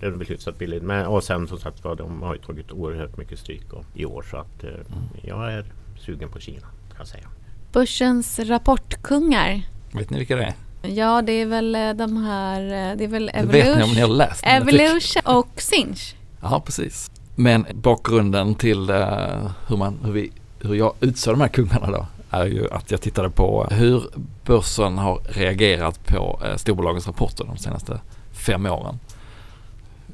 [0.00, 0.82] det är väl hyfsat billigt.
[0.82, 3.62] Men, och sen som sagt var, de har ju tagit oerhört mycket stryk
[3.94, 4.24] i år.
[4.30, 4.84] Så att eh, mm.
[5.22, 5.64] jag är
[5.98, 7.28] sugen på Kina kan jag säga.
[7.72, 9.62] Börsens rapportkungar.
[9.92, 10.54] Vet ni vilka det är?
[10.88, 13.90] Ja, det är väl eh, de här, eh, det är väl Evolution, vet ni om
[13.90, 16.14] ni har läst Evolution och Sinch.
[16.42, 17.10] Ja, precis.
[17.34, 22.06] Men bakgrunden till uh, hur, man, hur, vi, hur jag utsåg de här kungarna då
[22.30, 24.02] är ju att jag tittade på hur
[24.44, 28.00] börsen har reagerat på uh, storbolagens rapporter de senaste
[28.32, 28.98] fem åren.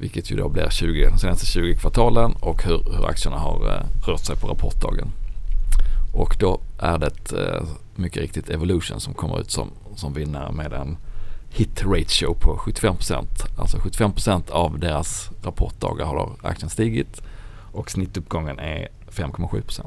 [0.01, 4.07] Vilket ju då blir 20, de senaste 20 kvartalen och hur, hur aktierna har eh,
[4.09, 5.09] rört sig på rapportdagen.
[6.15, 7.63] Och då är det eh,
[7.95, 10.97] mycket riktigt Evolution som kommer ut som, som vinnare med en
[11.51, 13.27] hit ratio på 75%
[13.59, 17.23] Alltså 75% av deras rapportdagar har då aktien stigit
[17.73, 19.85] och snittuppgången är 5,7%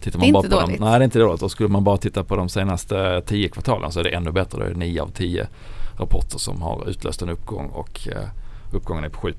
[0.00, 0.78] Tittar man det är bara inte på dåligt.
[0.80, 1.42] Dem, nej det är inte dåligt.
[1.42, 4.58] Och skulle man bara titta på de senaste 10 kvartalen så är det ännu bättre.
[4.58, 5.48] Då är det 9 av 10
[5.98, 8.28] rapporter som har utlöst en uppgång och eh,
[8.72, 9.34] Uppgången är på 7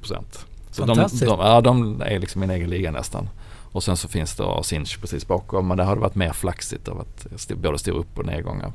[0.71, 3.29] Så de, de, ja, de är liksom en egen liga nästan.
[3.71, 6.99] Och sen så finns det Sinch precis bakom men det har varit mer flaxigt av
[7.01, 8.73] att både stora upp och nedgångar.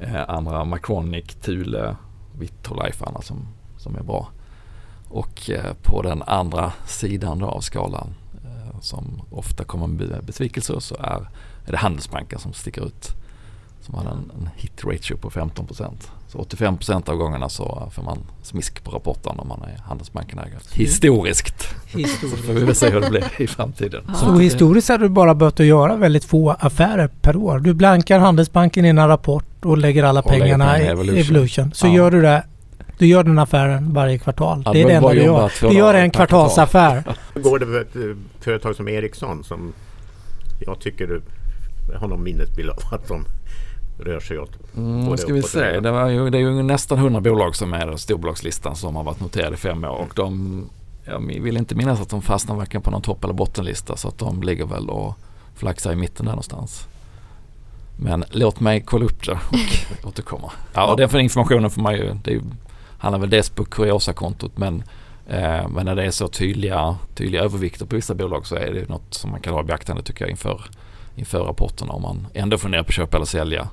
[0.00, 1.96] Eh, andra Macronic, Thule,
[2.38, 3.48] Vitrolife andra som,
[3.78, 4.28] som är bra.
[5.08, 10.94] Och eh, på den andra sidan av skalan eh, som ofta kommer med besvikelser så
[10.94, 11.28] är,
[11.66, 13.23] är det Handelsbanken som sticker ut.
[13.86, 15.90] Som hade en, en hit ratio på 15%
[16.28, 20.58] Så 85% av gångerna så får man smisk på rapporten om man är Handelsbanken-ägare.
[20.72, 21.74] Historiskt.
[21.86, 22.20] Historiskt.
[22.20, 24.04] så får vi väl se hur det blir i framtiden.
[24.08, 24.14] Ja.
[24.14, 27.58] Så historiskt hade du bara behövt att göra väldigt få affärer per år.
[27.58, 30.90] Du blankar Handelsbanken i en rapport och lägger alla Och lägger pengarna pengarna i i
[30.90, 31.18] Evolution.
[31.20, 31.72] Evolution.
[31.74, 31.92] Så Ja.
[31.94, 32.44] gör du det.
[32.98, 34.62] Du gör den affären varje kvartal.
[34.64, 35.52] Ja, det är det enda du gör.
[35.60, 37.04] Du gör en kvartalsaffär.
[37.34, 39.72] Går det för ett företag som Ericsson som
[40.60, 41.20] jag tycker
[41.96, 43.24] har någon minnesbild av att de
[43.98, 45.80] rör sig åt Mm, Både ska vi se.
[45.80, 49.04] Det, var ju, det är ju nästan 100 bolag som är på storbolagslistan som har
[49.04, 49.88] varit noterade i fem år.
[49.88, 50.64] Och de,
[51.04, 54.18] jag vill inte minnas att de fastnar varken på någon topp eller bottenlista så att
[54.18, 55.14] de ligger väl och
[55.54, 56.88] flaxar i mitten där någonstans.
[57.96, 59.32] Men låt mig kolla upp det
[60.02, 60.52] och återkomma.
[60.74, 62.40] Ja, och den för informationen får man ju, det är
[63.04, 64.82] handlar väl dels på Curiosa-kontot men,
[65.28, 68.88] eh, men när det är så tydliga, tydliga övervikter på vissa bolag så är det
[68.88, 70.64] något som man kan ha i beaktande tycker jag inför,
[71.16, 71.92] inför rapporterna.
[71.92, 73.68] Om man ändå funderar på att köpa eller sälja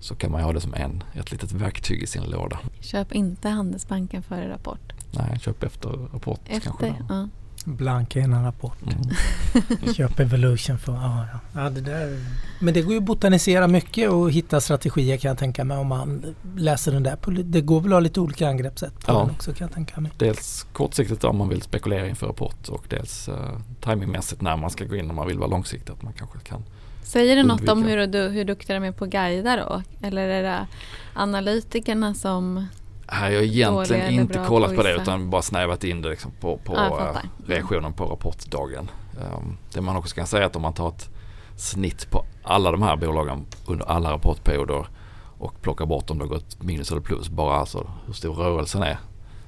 [0.00, 2.58] så kan man ha det som en, ett litet verktyg i sin låda.
[2.80, 4.92] Köp inte Handelsbanken före rapport.
[5.10, 6.70] Nej, köp efter rapport kanske.
[6.70, 7.06] Efter, då.
[7.08, 7.28] ja.
[7.64, 8.78] Blanka innan rapport.
[8.82, 9.94] Mm.
[9.94, 10.92] Köp Evolution för...
[10.92, 11.62] Ja, ja.
[11.62, 12.24] ja det där.
[12.60, 15.86] Men det går ju att botanisera mycket och hitta strategier kan jag tänka mig om
[15.86, 17.42] man läser den där.
[17.44, 19.18] Det går väl att ha lite olika angreppssätt på Ja.
[19.18, 20.12] den också kan jag tänka mig.
[20.18, 23.34] Dels kortsiktigt om man vill spekulera inför rapport och dels uh,
[23.80, 25.92] timingmässigt när man ska gå in om man vill vara långsiktig.
[25.92, 26.62] Att man kanske kan
[27.06, 28.00] Säger det något om Undvika.
[28.00, 29.82] hur, du, hur duktiga de är på att guida då?
[30.06, 30.66] Eller är det
[31.14, 32.66] analytikerna som...
[33.12, 33.38] Nej, jag
[33.72, 36.74] har egentligen inte kollat på på det utan bara snävat in det liksom på, på
[36.74, 38.90] Ja, eh, reaktionen på rapportdagen.
[39.34, 41.08] Um, det man också kan säga är att om man tar ett
[41.56, 44.86] snitt på alla de här bolagen under alla rapportperioder
[45.38, 48.82] och plockar bort om det har gått minus eller plus, bara alltså hur stor rörelsen
[48.82, 48.98] är,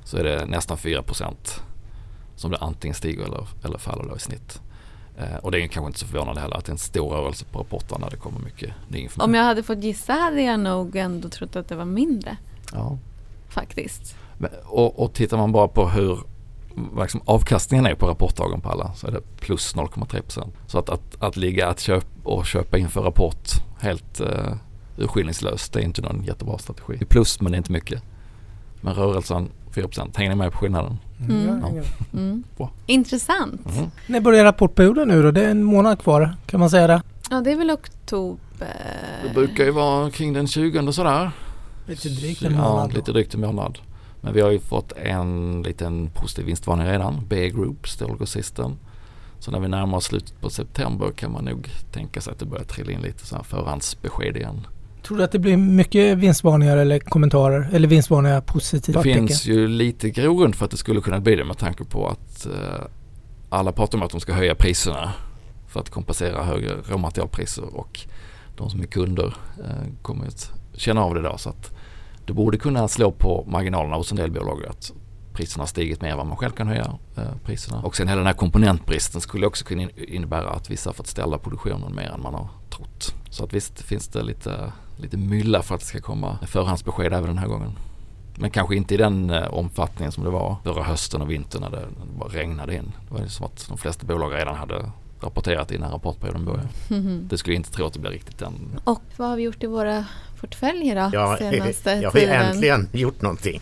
[0.05, 1.61] så är det nästan 4%
[2.37, 4.61] som det antingen stiger eller, eller faller i snitt.
[5.19, 7.45] Eh, och det är kanske inte så förvånande heller att det är en stor rörelse
[7.45, 9.31] på rapporterna när det kommer mycket ny information.
[9.31, 12.37] Om jag hade fått gissa hade jag nog ändå trott att det var mindre
[12.73, 12.99] ja.
[13.49, 14.17] faktiskt.
[14.39, 16.19] Men, och, och tittar man bara på hur
[17.01, 20.55] liksom, avkastningen är på rapportdagen på alla så är det plus 0,3 procent.
[20.67, 23.49] Så att, att, att ligga att köp, och köpa inför rapport
[23.81, 24.55] helt uh,
[24.97, 26.97] urskillningslöst det är inte någon jättebra strategi.
[26.99, 28.03] Det är plus men det är inte mycket.
[28.81, 30.17] Men rörelsen 4 procent.
[30.17, 30.99] Hänger ni med på skillnaden?
[31.21, 31.61] Mm.
[31.77, 31.83] Ja.
[32.19, 32.45] Mm.
[32.87, 33.67] Intressant.
[33.77, 33.91] Mm.
[34.07, 35.31] När börjar rapportperioden nu då?
[35.31, 36.37] Det är en månad kvar.
[36.47, 37.03] Kan man säga det?
[37.31, 39.21] Ja, det är väl oktober.
[39.29, 41.31] Det brukar ju vara kring den 20 sådär.
[41.87, 42.91] Lite drygt en Ja, månad.
[42.91, 42.97] då.
[42.97, 43.79] lite drygt en månad.
[44.21, 47.25] Men vi har ju fått en liten positiv vinstvarning redan.
[47.29, 48.73] B Group, Stelgo System.
[49.39, 52.47] Så när vi närmar oss slutet på september kan man nog tänka sig att det
[52.47, 54.67] börjar trilla in lite så här förhandsbesked igen.
[55.09, 57.69] Tror du att det blir mycket vinstvarningar eller kommentarer?
[57.73, 58.97] Eller vinstvarningar positivt?
[58.97, 62.09] Det finns ju lite grogrund för att det skulle kunna bli det med tanke på
[62.09, 62.53] att eh,
[63.49, 65.13] alla pratar om att de ska höja priserna
[65.69, 68.01] för att kompensera högre råmaterialpriser och
[68.57, 71.39] de som är kunder eh, kommer att känna av det då.
[71.39, 71.75] Så att
[72.27, 74.93] det borde kunna slå på marginalerna hos en del bolag att
[75.33, 77.83] priserna har stigit mer än vad man själv kan höja eh, priserna.
[77.83, 81.07] Och sen hela den här komponentbristen skulle också kunna in- innebära att vissa har fått
[81.07, 83.15] ställa produktionen mer än man har trott.
[83.39, 87.27] Så att visst finns det lite, lite mylla för att det ska komma förhandsbesked även
[87.27, 87.73] den här gången.
[88.37, 91.71] Men kanske inte i den eh, omfattningen som det var förra hösten och vintern när
[91.71, 91.87] det,
[92.19, 92.93] bara regnade in.
[93.09, 96.69] Det var ju som att de flesta bolag redan hade rapporterat innan rapportperioden började.
[96.89, 97.27] Mhm.
[97.31, 98.81] Det skulle jag inte tro att det blir riktigt den.
[98.85, 100.05] Och vad har vi gjort i våra
[100.41, 101.11] portföljer då?
[101.13, 103.61] Ja, senaste jag har ju äntligen gjort någonting.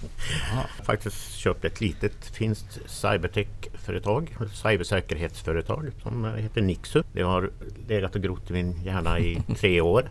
[0.53, 0.63] Aha.
[0.85, 7.03] Faktiskt köpt ett litet finskt cybertech-företag, cybersäkerhetsföretag som heter Nixu.
[7.13, 7.51] Det har
[7.89, 10.11] legat och grott i min hjärna i tre år.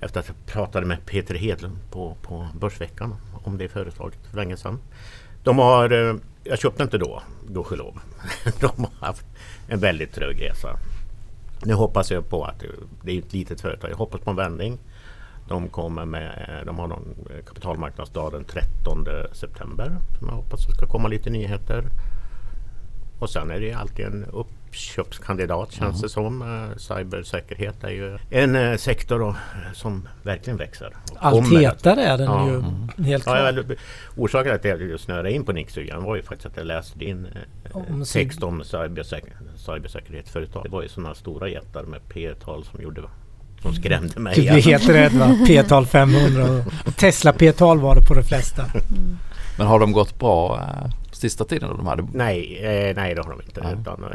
[0.00, 4.56] Efter att jag pratade med Peter Hedlund på, på Börsveckan om det företaget för länge
[4.56, 4.78] sedan.
[5.44, 7.98] De har, eh, jag köpte inte då, gudskelov.
[8.60, 9.24] De har haft
[9.68, 10.68] en väldigt trög resa.
[11.64, 12.66] Nu hoppas jag på att det-
[13.02, 13.90] det är ett litet företag.
[13.90, 14.78] Jag hoppas på en vändning.
[15.48, 17.14] De kommer med, de har någon
[17.46, 19.96] kapitalmarknadsdag den 13 september.
[20.18, 21.84] Som jag hoppas det ska komma lite nyheter.
[23.18, 26.42] Och sen är det alltid en uppköpskandidat känns det som.
[26.42, 30.96] Eh, Cybersäkerhet är ju en eh, sektor då, eh, som verkligen växer.
[31.16, 32.46] Allt hetare är den Ja.
[32.48, 32.54] ju.
[32.54, 32.88] Mm.
[33.06, 33.54] Helt Ja, klart.
[33.68, 33.76] jag,
[34.16, 36.98] orsaken till att jag snöade in på Nixu igen var ju faktiskt att jag läste
[36.98, 40.62] din eh, Om text om cybersäker, cybersäkerhetsföretag.
[40.64, 43.02] Det var ju sådana stora jättar med P-tal som gjorde
[43.66, 44.34] som skrämde mig.
[44.34, 45.38] Du blir helt rädd va?
[45.46, 48.62] P-tal 500 och Tesla P-tal var det på de flesta.
[48.62, 49.18] Mm.
[49.58, 51.68] Men har de gått bra eh, sista tiden?
[51.70, 51.76] Då?
[51.76, 53.60] De hade, Nej, eh, nej det har de inte.
[53.62, 53.74] Nej.
[53.80, 54.08] Utan, eh,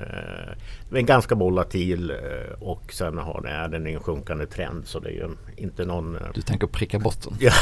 [0.90, 2.18] det är en ganska volatil eh,
[2.62, 6.16] och sen har, är den i en sjunkande trend så det är ju inte någon...
[6.16, 7.34] Eh, du tänker pricka botten?
[7.40, 7.54] ja,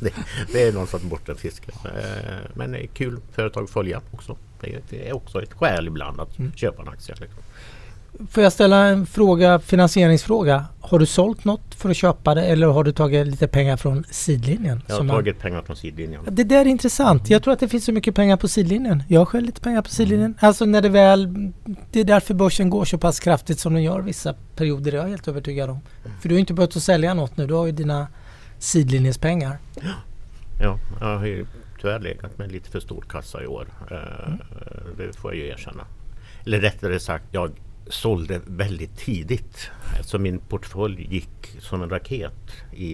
[0.00, 0.12] det,
[0.52, 1.72] det är någon sorts bottenfiske.
[1.84, 4.36] Eh, men det är kul företag att följa också.
[4.60, 6.52] Det är, det är också ett skäl ibland att Mm.
[6.52, 7.14] köpa en aktie.
[7.20, 7.42] Liksom.
[8.30, 10.64] Får jag ställa en fråga, finansieringsfråga?
[10.80, 14.04] Har du sålt något för att köpa det eller har du tagit lite pengar från
[14.10, 14.82] sidlinjen?
[14.86, 16.24] Jag har tagit pengar från sidlinjen.
[16.24, 16.34] Man...
[16.34, 17.30] Det där är intressant.
[17.30, 19.02] Jag tror att det finns så mycket pengar på sidlinjen.
[19.08, 20.34] Jag har själv lite pengar på sidlinjen.
[20.40, 21.52] Alltså när det väl...
[21.90, 24.92] Det är därför börsen går så pass kraftigt som den gör vissa perioder.
[24.92, 25.80] Det är jag helt övertygad om.
[26.20, 27.46] För du har inte behövt att sälja något nu.
[27.46, 28.06] Du har ju dina
[28.58, 29.58] sidlinjespengar.
[30.60, 31.46] Ja, jag har ju
[31.80, 33.68] tyvärr legat med lite för stor kassa i år.
[33.90, 34.32] Eh,
[34.96, 35.84] Det får jag ju erkänna.
[36.46, 37.50] Eller rättare sagt, jag
[37.90, 39.70] sålde väldigt tidigt.
[40.04, 42.32] Så min portfölj gick som en raket
[42.72, 42.92] i,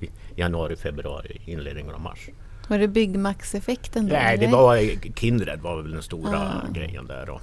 [0.00, 2.28] i januari, februari, inledningen av mars.
[2.68, 4.14] Var det Byggmax-effekten då?
[4.14, 4.56] Nej, det eller?
[4.56, 4.78] var
[5.16, 6.72] Kindred var väl den stora Ah.
[6.72, 7.26] grejen där.
[7.26, 7.40] Då.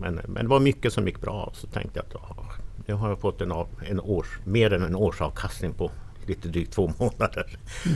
[0.00, 1.50] Men, men det var mycket som gick bra.
[1.54, 2.44] Så tänkte jag att ja,
[2.86, 3.52] nu har jag fått en,
[3.88, 5.90] en års, mer än en årsavkastning på
[6.26, 7.46] lite drygt två månader.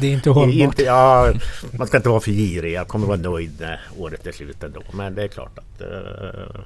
[0.01, 0.55] Det är inte hållbart.
[0.55, 1.33] Inte, ja,
[1.79, 2.73] man ska inte vara för girig.
[2.73, 4.83] Jag kommer vara nöjd när året är slut ändå.
[4.93, 6.61] Men det är klart att eh,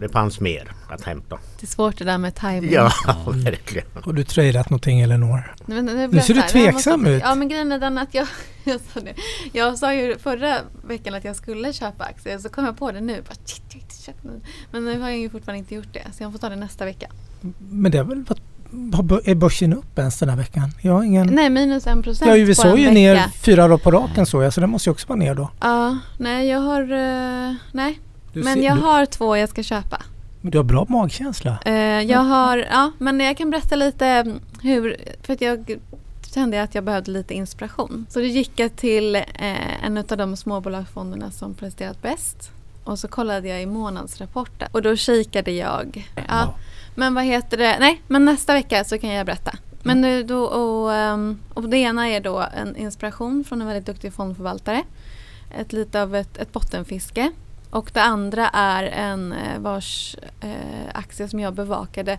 [0.00, 1.38] det fanns mer att hämta.
[1.60, 2.72] Det är svårt det där med timing.
[2.72, 2.92] Ja,
[3.44, 3.86] verkligen.
[4.04, 5.54] Har du tradat någonting Elinor?
[5.66, 6.00] Nu ser du.
[6.00, 7.22] Jag måste- tveksam ut.
[7.24, 8.26] Ja men grejen är den att jag,
[8.64, 9.14] jag, sa det.
[9.52, 13.00] jag sa ju förra veckan att jag skulle köpa aktier så kom jag på det
[13.00, 13.22] nu.
[13.28, 13.62] Bara, shit.
[14.72, 16.84] Men nu har jag ju fortfarande inte gjort det så jag får ta det nästa
[16.84, 17.06] vecka.
[17.58, 18.42] Men det har väl varit...
[19.28, 20.70] Är börsen upp ens den här veckan?
[20.82, 21.26] Jag har ingen...
[21.26, 22.94] Nej minus en procent Ja, på USA en är ju vecka.
[22.94, 25.50] ner fyra dagar på raken så jag, så det måste ju också vara ner då.
[25.60, 28.00] Ja, nej jag har, eh, nej
[28.36, 30.02] Du men ser- jag du, har två jag ska köpa.
[30.40, 31.58] men du har bra magkänsla.
[31.64, 35.78] Eh, jag har, ja men jag kan berätta lite mm, hur, för att jag
[36.34, 38.06] kände att jag behövde lite inspiration.
[38.08, 42.50] Så då gick jag till eh, en av de småbolagsfonderna som presterat bäst.
[42.84, 46.10] Och så kollade jag i månadsrapporten och då kikade jag.
[46.28, 46.54] Ja,
[46.94, 47.76] men vad heter det?
[47.80, 49.52] Nej, men nästa vecka så kan jag berätta.
[49.82, 53.86] Men nu då, och, ehm, och det ena är då en inspiration från en väldigt
[53.86, 54.82] duktig fondförvaltare.
[55.58, 57.32] Ett lite av ett, ett bottenfiske.
[57.70, 60.50] Och det andra är en eh, vars eh,
[60.94, 62.12] aktie som jag bevakade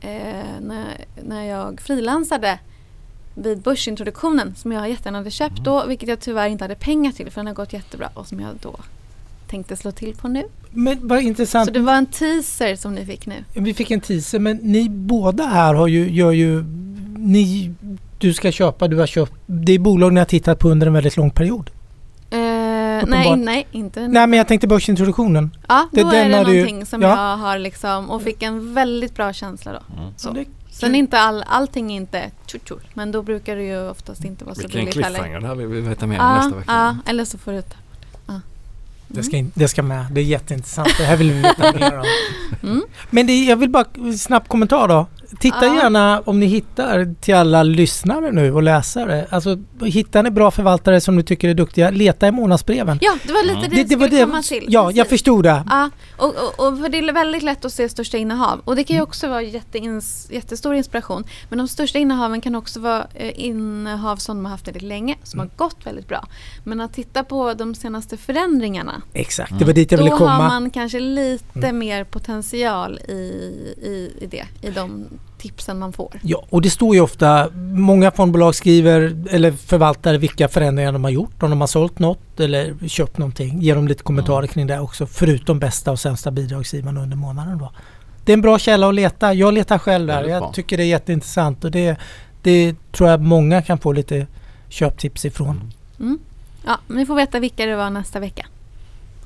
[0.00, 2.58] eh, när, när jag frilansade
[3.34, 7.30] vid börsintroduktionen som jag jättegärna hade köpt då vilket jag tyvärr inte hade pengar till
[7.30, 8.76] för den har gått jättebra och som jag då
[9.52, 10.44] tänkte slå till på nu.
[10.70, 11.66] Men vad intressant.
[11.66, 13.44] Så det var en teaser som ni fick nu.
[13.54, 16.64] Vi fick en teaser men ni båda här har ju, gör ju...
[17.16, 17.74] Ni,
[18.18, 19.32] du ska köpa, du har köpt.
[19.46, 21.70] Det är bolag ni har tittat på under en väldigt lång period.
[23.02, 23.44] Eh, nej, Uppenbart.
[23.44, 25.56] nej, inte Nej men jag tänkte börsintroduktionen.
[25.68, 27.08] Ja, det- då den är det har du- någonting som ja.
[27.08, 30.00] jag har liksom och fick en väldigt bra känsla då.
[30.02, 30.12] Mm.
[30.16, 30.30] Så.
[30.30, 32.62] Det- Sen inte all, allting är inte tjur
[32.94, 35.08] men då brukar det ju oftast inte vara så Vilken billigt heller.
[35.18, 36.72] cliffhanger det här vill vi veta mer om Ja, nästa vecka.
[36.72, 37.74] ja, eller så får du ta
[38.26, 38.40] ja.
[39.08, 40.06] Det ska, in, det ska med.
[40.12, 40.88] Det är jätteintressant.
[40.98, 42.04] Det här vill vi veta mer om.
[42.62, 42.82] Mm.
[43.10, 43.84] Men det, jag vill bara
[44.18, 45.06] snabb kommentar då.
[45.40, 45.74] Titta Ja.
[45.74, 49.26] gärna om ni hittar till alla lyssnare nu och läsare.
[49.30, 52.98] Alltså hittar ni bra förvaltare som ni tycker är duktiga, leta i månadsbreven.
[53.00, 53.70] Ja, det var lite Mm.
[53.70, 54.64] det, jag skulle komma till.
[54.68, 55.64] Ja, jag förstod det.
[55.70, 58.60] Ja, och, och, och för det är väldigt lätt att se största innehav.
[58.64, 61.24] Och det kan ju också vara jätteins, jättestor inspiration.
[61.48, 65.16] Men de största innehaven kan också vara eh, innehav som de har haft väldigt länge,
[65.22, 66.26] som har gått väldigt bra.
[66.64, 70.30] Men att titta på de senaste förändringarna, Exakt, det var dit jag då ville komma.
[70.30, 71.78] har man kanske lite Mm.
[71.78, 73.12] mer potential i,
[73.82, 75.04] i, i det, i de
[75.42, 76.20] tipsen man får.
[76.22, 81.10] Ja, och det står ju ofta, många fondbolag skriver eller förvaltare vilka förändringar de har
[81.10, 81.42] gjort.
[81.42, 83.60] Om de har sålt något eller köpt någonting.
[83.62, 85.06] Ger dem lite kommentarer kring det också.
[85.06, 87.72] Förutom bästa och sämsta bidragsgivarna under månaden då.
[88.24, 89.34] Det är en bra källa att leta.
[89.34, 90.24] Jag letar själv där.
[90.24, 91.96] Jag tycker det är jätteintressant och det,
[92.42, 94.26] det tror jag många kan få lite
[94.68, 95.72] köptips ifrån.
[96.00, 96.18] Mm.
[96.66, 98.46] Ja, men ni får veta vilka det var nästa vecka.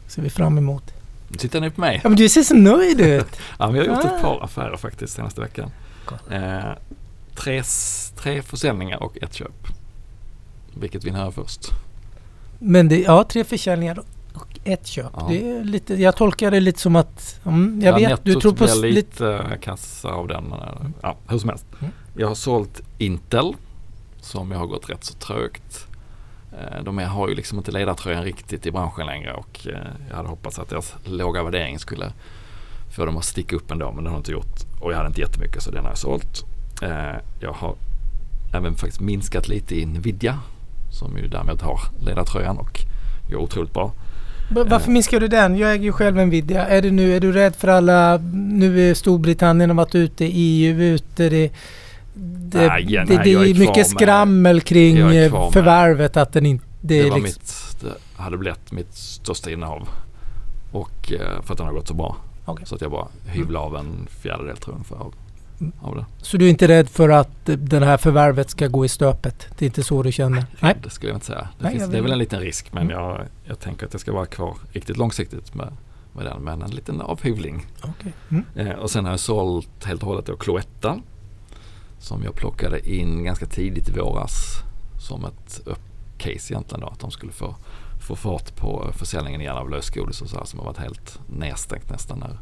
[0.07, 0.83] Ser vi fram emot.
[1.29, 2.01] Nu tittar ni på mig.
[2.03, 3.27] Ja men du ser så nöjd ut.
[3.59, 4.17] Ja, men jag har gjort Ah.
[4.17, 5.71] ett par affärer faktiskt senaste veckan.
[6.31, 6.73] Eh,
[7.35, 7.63] tre,
[8.17, 9.67] tre försäljningar och ett köp.
[10.75, 11.61] Vilket vill höra först?
[12.59, 13.99] Men det, ja, tre försäljningar
[14.35, 15.11] och ett köp.
[15.17, 15.27] Ja.
[15.29, 18.53] Det är lite, jag tolkar det lite som att, mm, jag Ja, vet, du tror
[18.53, 18.87] på lite...
[18.87, 20.53] lite kassa av den.
[20.53, 20.59] eh,
[21.03, 21.67] Ja, hur som helst.
[21.81, 21.93] Mm.
[22.17, 23.55] Jag har sålt Intel
[24.21, 25.87] som jag har gått rätt så trögt.
[26.53, 29.79] Eh, De är- har ju liksom inte ledartröjan riktigt i branschen längre och eh,
[30.11, 32.13] jag hade hoppats att deras låga värdering skulle
[32.97, 34.66] få dem att sticka upp ändå men det har de inte gjort.
[34.81, 36.45] Och jag hade inte jättemycket så den har jag sålt.
[36.83, 37.75] Eh, Jag har
[38.55, 40.39] även faktiskt minskat lite i Nvidia
[40.91, 42.81] som ju därmed har ledartröjan och
[43.31, 43.93] går otroligt bra.
[44.51, 45.57] Va- Varför minskar du den?
[45.59, 46.67] Jag äger ju själv Nvidia.
[46.67, 48.17] Är, det nu, är du rädd för alla...
[48.33, 51.29] Nu är Storbritannien har varit ute, EU ute.
[51.29, 51.51] Det,
[52.15, 56.17] det, Nej, det, nej, det är är mycket med- skrammel kring eh, förvärvet.
[56.17, 56.65] Att den inte...
[56.81, 57.77] Det, Det är var liksom, mitt,
[58.17, 59.89] det hade blivit mitt största innehav.
[60.73, 62.17] Och eh, för att den har gått så bra.
[62.49, 62.67] Okej.
[62.67, 65.15] Så att jag bara hyvlade av en fjärdedel tror jag ungefär av,
[65.81, 66.07] av det.
[66.19, 69.47] Så du är inte rädd för att eh, det här förvärvet ska gå i stöpet?
[69.59, 70.47] Det är inte så du känner?
[70.61, 70.77] Nej.
[70.83, 71.49] Det skulle jag inte säga.
[71.59, 72.97] Det, Nej, finns, det är väl en liten risk men Mm.
[72.97, 75.73] jag, jag tänker att jag ska vara kvar riktigt långsiktigt med,
[76.13, 77.67] med den men en liten avhyvling.
[77.83, 78.13] Okay.
[78.29, 78.45] Mm.
[78.55, 80.99] Eh, och sen har jag sålt helt och hållet då Cloetta
[81.99, 84.33] som jag plockade in ganska tidigt i våras
[85.09, 85.61] som ett
[86.19, 87.57] case egentligen då att de skulle få,
[88.07, 91.91] få fart på försäljningen igen av lösgodis och så här som har varit helt nedstängt
[91.91, 92.39] nästan när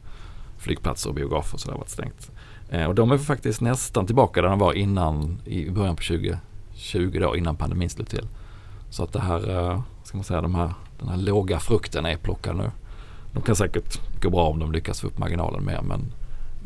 [0.58, 2.30] flygplatser och biografer och så där har varit stängt.
[2.68, 7.18] Eh, och de är faktiskt nästan tillbaka där de var innan i början på 2020
[7.20, 8.28] då innan pandemin slog till.
[8.90, 12.16] Så att det här, eh, ska man säga, de här, den här låga frukten är
[12.16, 12.70] plockad nu.
[13.32, 16.12] De kan säkert gå bra om de lyckas få upp marginalen mer men,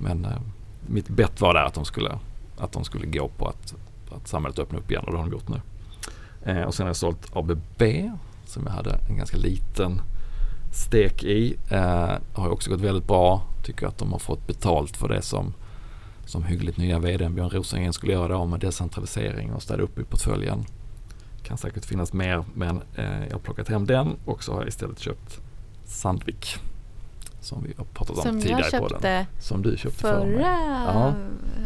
[0.01, 0.41] men eh,
[0.87, 2.19] mitt bett var där att de skulle,
[2.59, 3.75] att de skulle gå på att,
[4.11, 5.61] att samhället öppnar upp igen och det har de gjort nu.
[6.43, 7.83] Eh, och sen har jag sålt ABB
[8.49, 10.01] som jag hade en ganska liten
[10.73, 11.57] stek i.
[11.71, 13.43] Eh, har också gått väldigt bra.
[13.65, 15.55] Tycker att de har fått betalt för det som,
[16.25, 20.05] som hyggligt nya vd Björn Rosengren skulle göra då med decentralisering och städa upp i
[20.05, 20.65] portföljen.
[21.43, 24.69] Kan säkert finnas mer men eh, jag har plockat hem den och så har jag
[24.69, 25.41] istället köpt
[25.85, 26.57] Sandvik.
[27.41, 29.27] Som vi har pratat om som tidigare jag köpte på den.
[29.39, 31.15] Som du köpte förra ja.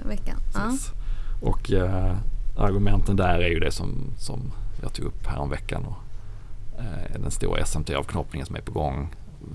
[0.09, 0.37] veckan.
[0.55, 0.73] Ja.
[1.43, 2.17] Och eh,
[2.57, 4.53] argumenten där är ju det som, som
[4.83, 5.85] jag tog upp häromveckan.
[5.85, 5.97] Och,
[6.79, 9.15] Eh, den stora SMT-avknoppningen som är på gång.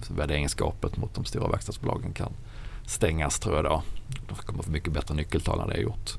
[0.10, 2.32] Värderingsgapet mot de stora verkstadsbolagen kan
[2.86, 3.84] stängas tror jag då.
[4.28, 6.16] De kommer få mycket bättre nyckeltal än det har gjort.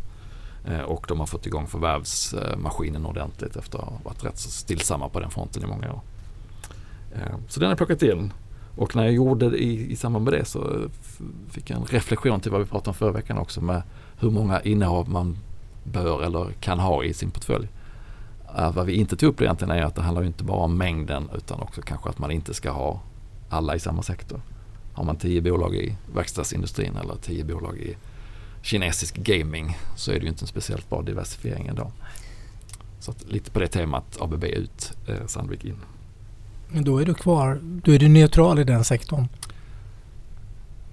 [0.65, 5.09] Eh, och de har fått igång förvärvsmaskinen ordentligt efter att ha varit rätt så stillsamma
[5.09, 6.01] på den fronten i många år.
[7.15, 8.33] Eh, så den har jag plockat in.
[8.77, 10.89] Och när jag gjorde det i, i samband med det så
[11.51, 13.83] fick jag en reflektion till vad vi pratade om förra veckan också med
[14.19, 15.39] hur många innehav man
[15.85, 17.69] bör eller kan ha i sin portfölj.
[18.57, 21.31] Uh, vad vi inte tog upp egentligen är att det handlar inte bara om mängden
[21.37, 23.01] utan också kanske att man inte ska ha
[23.49, 24.41] alla i samma sektor.
[24.93, 27.97] Har man tio bolag i verkstadsindustrin eller tio bolag i
[28.63, 31.93] kinesisk gaming så är det ju inte en speciellt bra diversifiering ändå.
[33.01, 35.77] Så lite på det temat ABB ut, eh, Sandvik in.
[36.69, 39.29] Men då är du kvar, då är du neutral i den sektorn?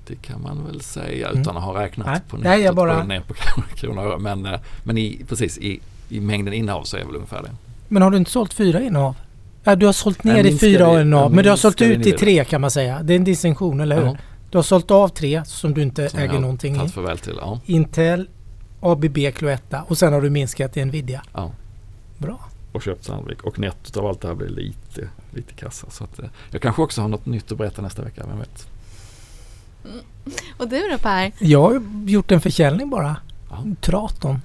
[0.07, 1.57] Det kan man väl säga utan mm.
[1.57, 2.21] att ha räknat Nej.
[2.29, 3.03] på Nej, jag bara...
[3.03, 3.33] ner på
[3.75, 5.79] kronor Men, eh, men i, precis i,
[6.09, 7.51] i mängden innehav så är det väl ungefär det.
[7.87, 9.15] Men har du inte sålt fyra innehav?
[9.63, 12.45] Ja, du har sålt ner i fyra innehav men du har sålt ut i tre
[12.45, 13.03] kan man säga.
[13.03, 14.05] Det är en distinktion, eller hur?
[14.05, 14.17] Ja.
[14.49, 16.89] Du har sålt av tre som du inte som äger någonting i.
[16.89, 17.59] För till, ja.
[17.65, 18.27] Intel,
[18.79, 21.23] ABB, Cloetta och sen har du minskat i Nvidia.
[21.33, 21.51] Ja.
[22.17, 22.39] Bra.
[22.71, 23.43] Och köpt Sandvik.
[23.43, 25.89] Och nettot av allt det här blir lite, lite kassa.
[25.89, 28.67] Så att, eh, jag kanske också har något nytt att berätta nästa vecka, vem vet?
[29.85, 29.99] Mm.
[30.57, 31.31] Och du då Per?
[31.39, 33.15] Jag har gjort en försäljning bara.
[33.49, 33.63] Ja.
[33.81, 34.41] Traton.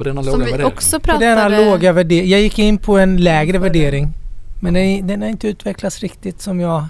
[0.00, 0.66] På denna låga värdering?
[0.66, 1.34] Också pratade...
[1.34, 2.28] På denna låga värdering.
[2.30, 4.12] Jag gick in på en lägre värdering.
[4.60, 6.84] Men den, den har inte utvecklats riktigt som jag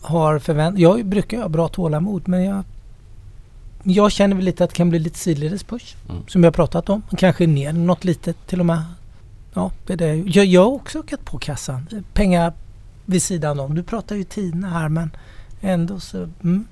[0.00, 2.64] har förväntat Jag brukar ha bra tålamod men jag
[3.82, 5.96] jag känner väl lite att det kan bli lite sidledes push.
[6.08, 6.22] Mm.
[6.28, 7.02] Som jag pratat om.
[7.16, 8.82] Kanske ner något litet till och med.
[9.54, 10.14] Ja, det är det.
[10.14, 11.86] Jag, jag har också ökat på kassan.
[12.12, 12.52] Pengar
[13.04, 13.74] vid sidan om.
[13.74, 15.10] Du pratar ju Tina här men
[15.60, 16.16] ändå så...
[16.42, 16.66] Mm.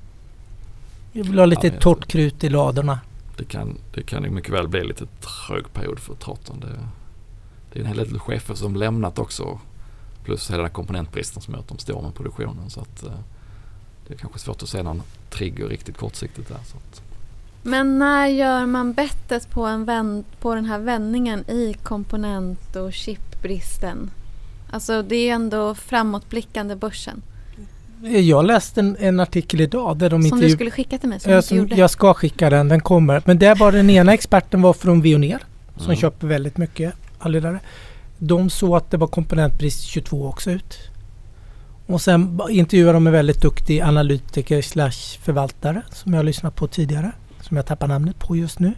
[1.12, 3.00] Jag vill ha lite ja, torrt krut i ladorna.
[3.36, 6.60] Det kan, det kan ju mycket väl bli lite trög period för Traton.
[6.60, 6.88] Det,
[7.72, 9.60] det är en hel del chefer som lämnat också.
[10.24, 12.70] Plus hela den komponentbristen som gör att de står med produktionen.
[12.70, 13.12] Så att, eh,
[14.08, 16.58] det är kanske svårt att se någon trigger riktigt kortsiktigt där.
[16.64, 17.02] Så att.
[17.62, 22.92] Men när gör man bettet på, en vän, på den här vändningen i komponent och
[22.92, 24.10] chipbristen?
[24.70, 27.22] Alltså det är ju ändå framåtblickande börsen.
[28.02, 31.32] Jag läste en, en artikel idag där de Som du skulle skicka till mig som,
[31.32, 33.22] äh, som Jag ska skicka den, den kommer.
[33.24, 35.44] Men där var den ena experten var från Veoneer
[35.76, 35.96] som mm.
[35.96, 37.60] köper väldigt mycket allledare.
[38.18, 40.78] De såg att det var komponentbrist 22 också ut.
[41.86, 47.12] Och sen intervjuade de en väldigt duktig analytiker slash förvaltare som jag lyssnat på tidigare.
[47.40, 48.72] Som jag tappar namnet på just nu.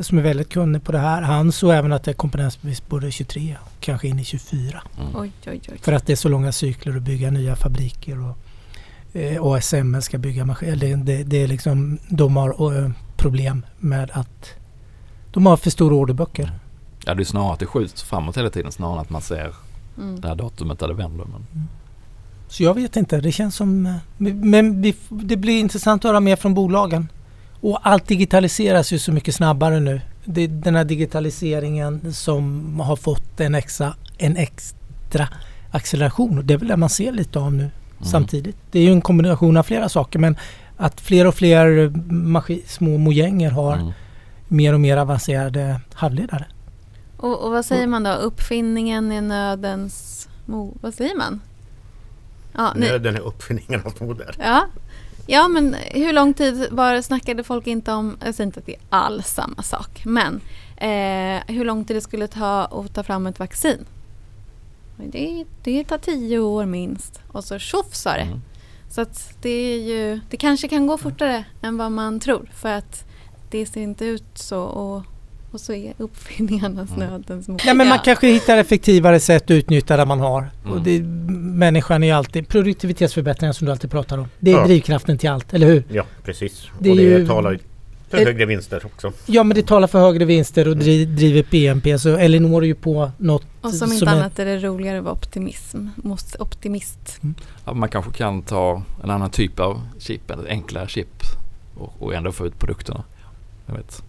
[0.00, 1.22] Som är väldigt kunnig på det här.
[1.22, 4.82] Han såg även att det är komponentbrist både 23 och kanske in i 24.
[5.00, 5.16] Mm.
[5.16, 5.78] Oj, oj, oj.
[5.82, 8.18] För att det är så långa cykler att bygga nya fabriker.
[8.24, 8.36] Och,
[9.16, 10.76] eh, ASML ska bygga maskiner.
[10.76, 14.50] Det, det, det, är liksom, de har eh, problem med att
[15.32, 16.50] de har för stora orderböcker.
[17.04, 19.54] Ja, det är snarare att det skjuts framåt hela tiden snarare än att man ser
[19.98, 20.20] mm.
[20.20, 21.24] det här datumet där det vänder.
[21.24, 21.46] Men...
[21.54, 21.68] Mm.
[22.48, 23.86] Så jag vet inte, det känns som...
[23.86, 23.96] Eh,
[24.32, 27.08] men vi, det blir intressant att höra mer från bolagen.
[27.60, 30.00] Och allt digitaliseras ju så mycket snabbare nu.
[30.24, 35.28] Det, den här digitaliseringen som har fått en extra, en extra
[35.70, 36.38] acceleration.
[36.38, 37.72] Och det är väl det man ser lite av nu mm.
[38.04, 38.56] samtidigt.
[38.70, 40.36] Det är ju en kombination av flera saker men
[40.76, 41.92] att fler och fler
[42.66, 43.92] små mojänger har mm.
[44.48, 46.46] mer och mer avancerade halvledare.
[47.16, 48.12] Och, och, vad säger man då?
[48.12, 50.74] Uppfinningen är nödens mo...
[50.80, 51.40] Vad säger man?
[52.52, 54.34] Ja, Nöden är uppfinningen av moder.
[54.38, 54.66] Ja.
[55.26, 58.74] Ja, men hur lång tid var snackade folk inte om, jag säger inte att det
[58.74, 60.40] är alls samma sak, men
[60.76, 63.86] eh, hur lång tid det skulle ta att ta fram ett vaccin?
[64.96, 67.20] Det, det tar tio år minst.
[67.32, 68.20] Och så tjoff sa det.
[68.20, 68.40] Mm.
[68.90, 72.50] Så att det är ju, det kanske kan gå fortare än vad man tror.
[72.54, 73.04] För att
[73.50, 74.62] det ser inte ut så.
[74.62, 75.02] Och,
[75.56, 77.08] och så är uppfinningarnas Mm.
[77.10, 77.60] nödens mor.
[77.66, 78.02] Ja, men man Ja.
[78.04, 80.50] kanske hittar effektivare sätt att utnyttja det man har.
[80.64, 80.72] Mm.
[80.72, 81.02] Och det,
[81.56, 84.28] människan är ju alltid produktivitetsförbättringar som du alltid pratar om.
[84.38, 84.64] Det är Ja.
[84.66, 85.84] drivkraften till allt, eller hur?
[85.92, 86.66] Ja, precis.
[86.78, 87.58] Det och det ju- talar
[88.10, 89.12] för Ett- högre vinster också.
[89.26, 92.74] Ja men det talar för högre vinster och dri, driver BNP så Elinor är ju
[92.74, 95.86] på något Och som inte som är- annat är det roligare att vara optimism.
[95.96, 97.20] Måste- Optimist.
[97.64, 101.08] Ja, man kanske kan ta en annan typ av chip, ett enklare chip
[101.78, 103.04] och, och ändå få ut produkterna.
[103.66, 104.02] Jag vet,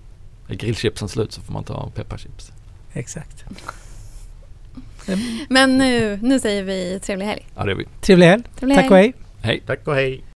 [0.48, 2.52] är grillchipsen slut så får man ta pepparchips.
[2.93, 3.45] Exakt.
[5.50, 7.48] Men nu, nu säger vi trevlig helg.
[7.56, 7.86] Ja, det är vi.
[8.02, 8.43] Trevlig helg.
[8.56, 9.14] Trevlig Tack och hej.
[9.41, 9.64] Hej!
[9.66, 10.24] Tack och hej!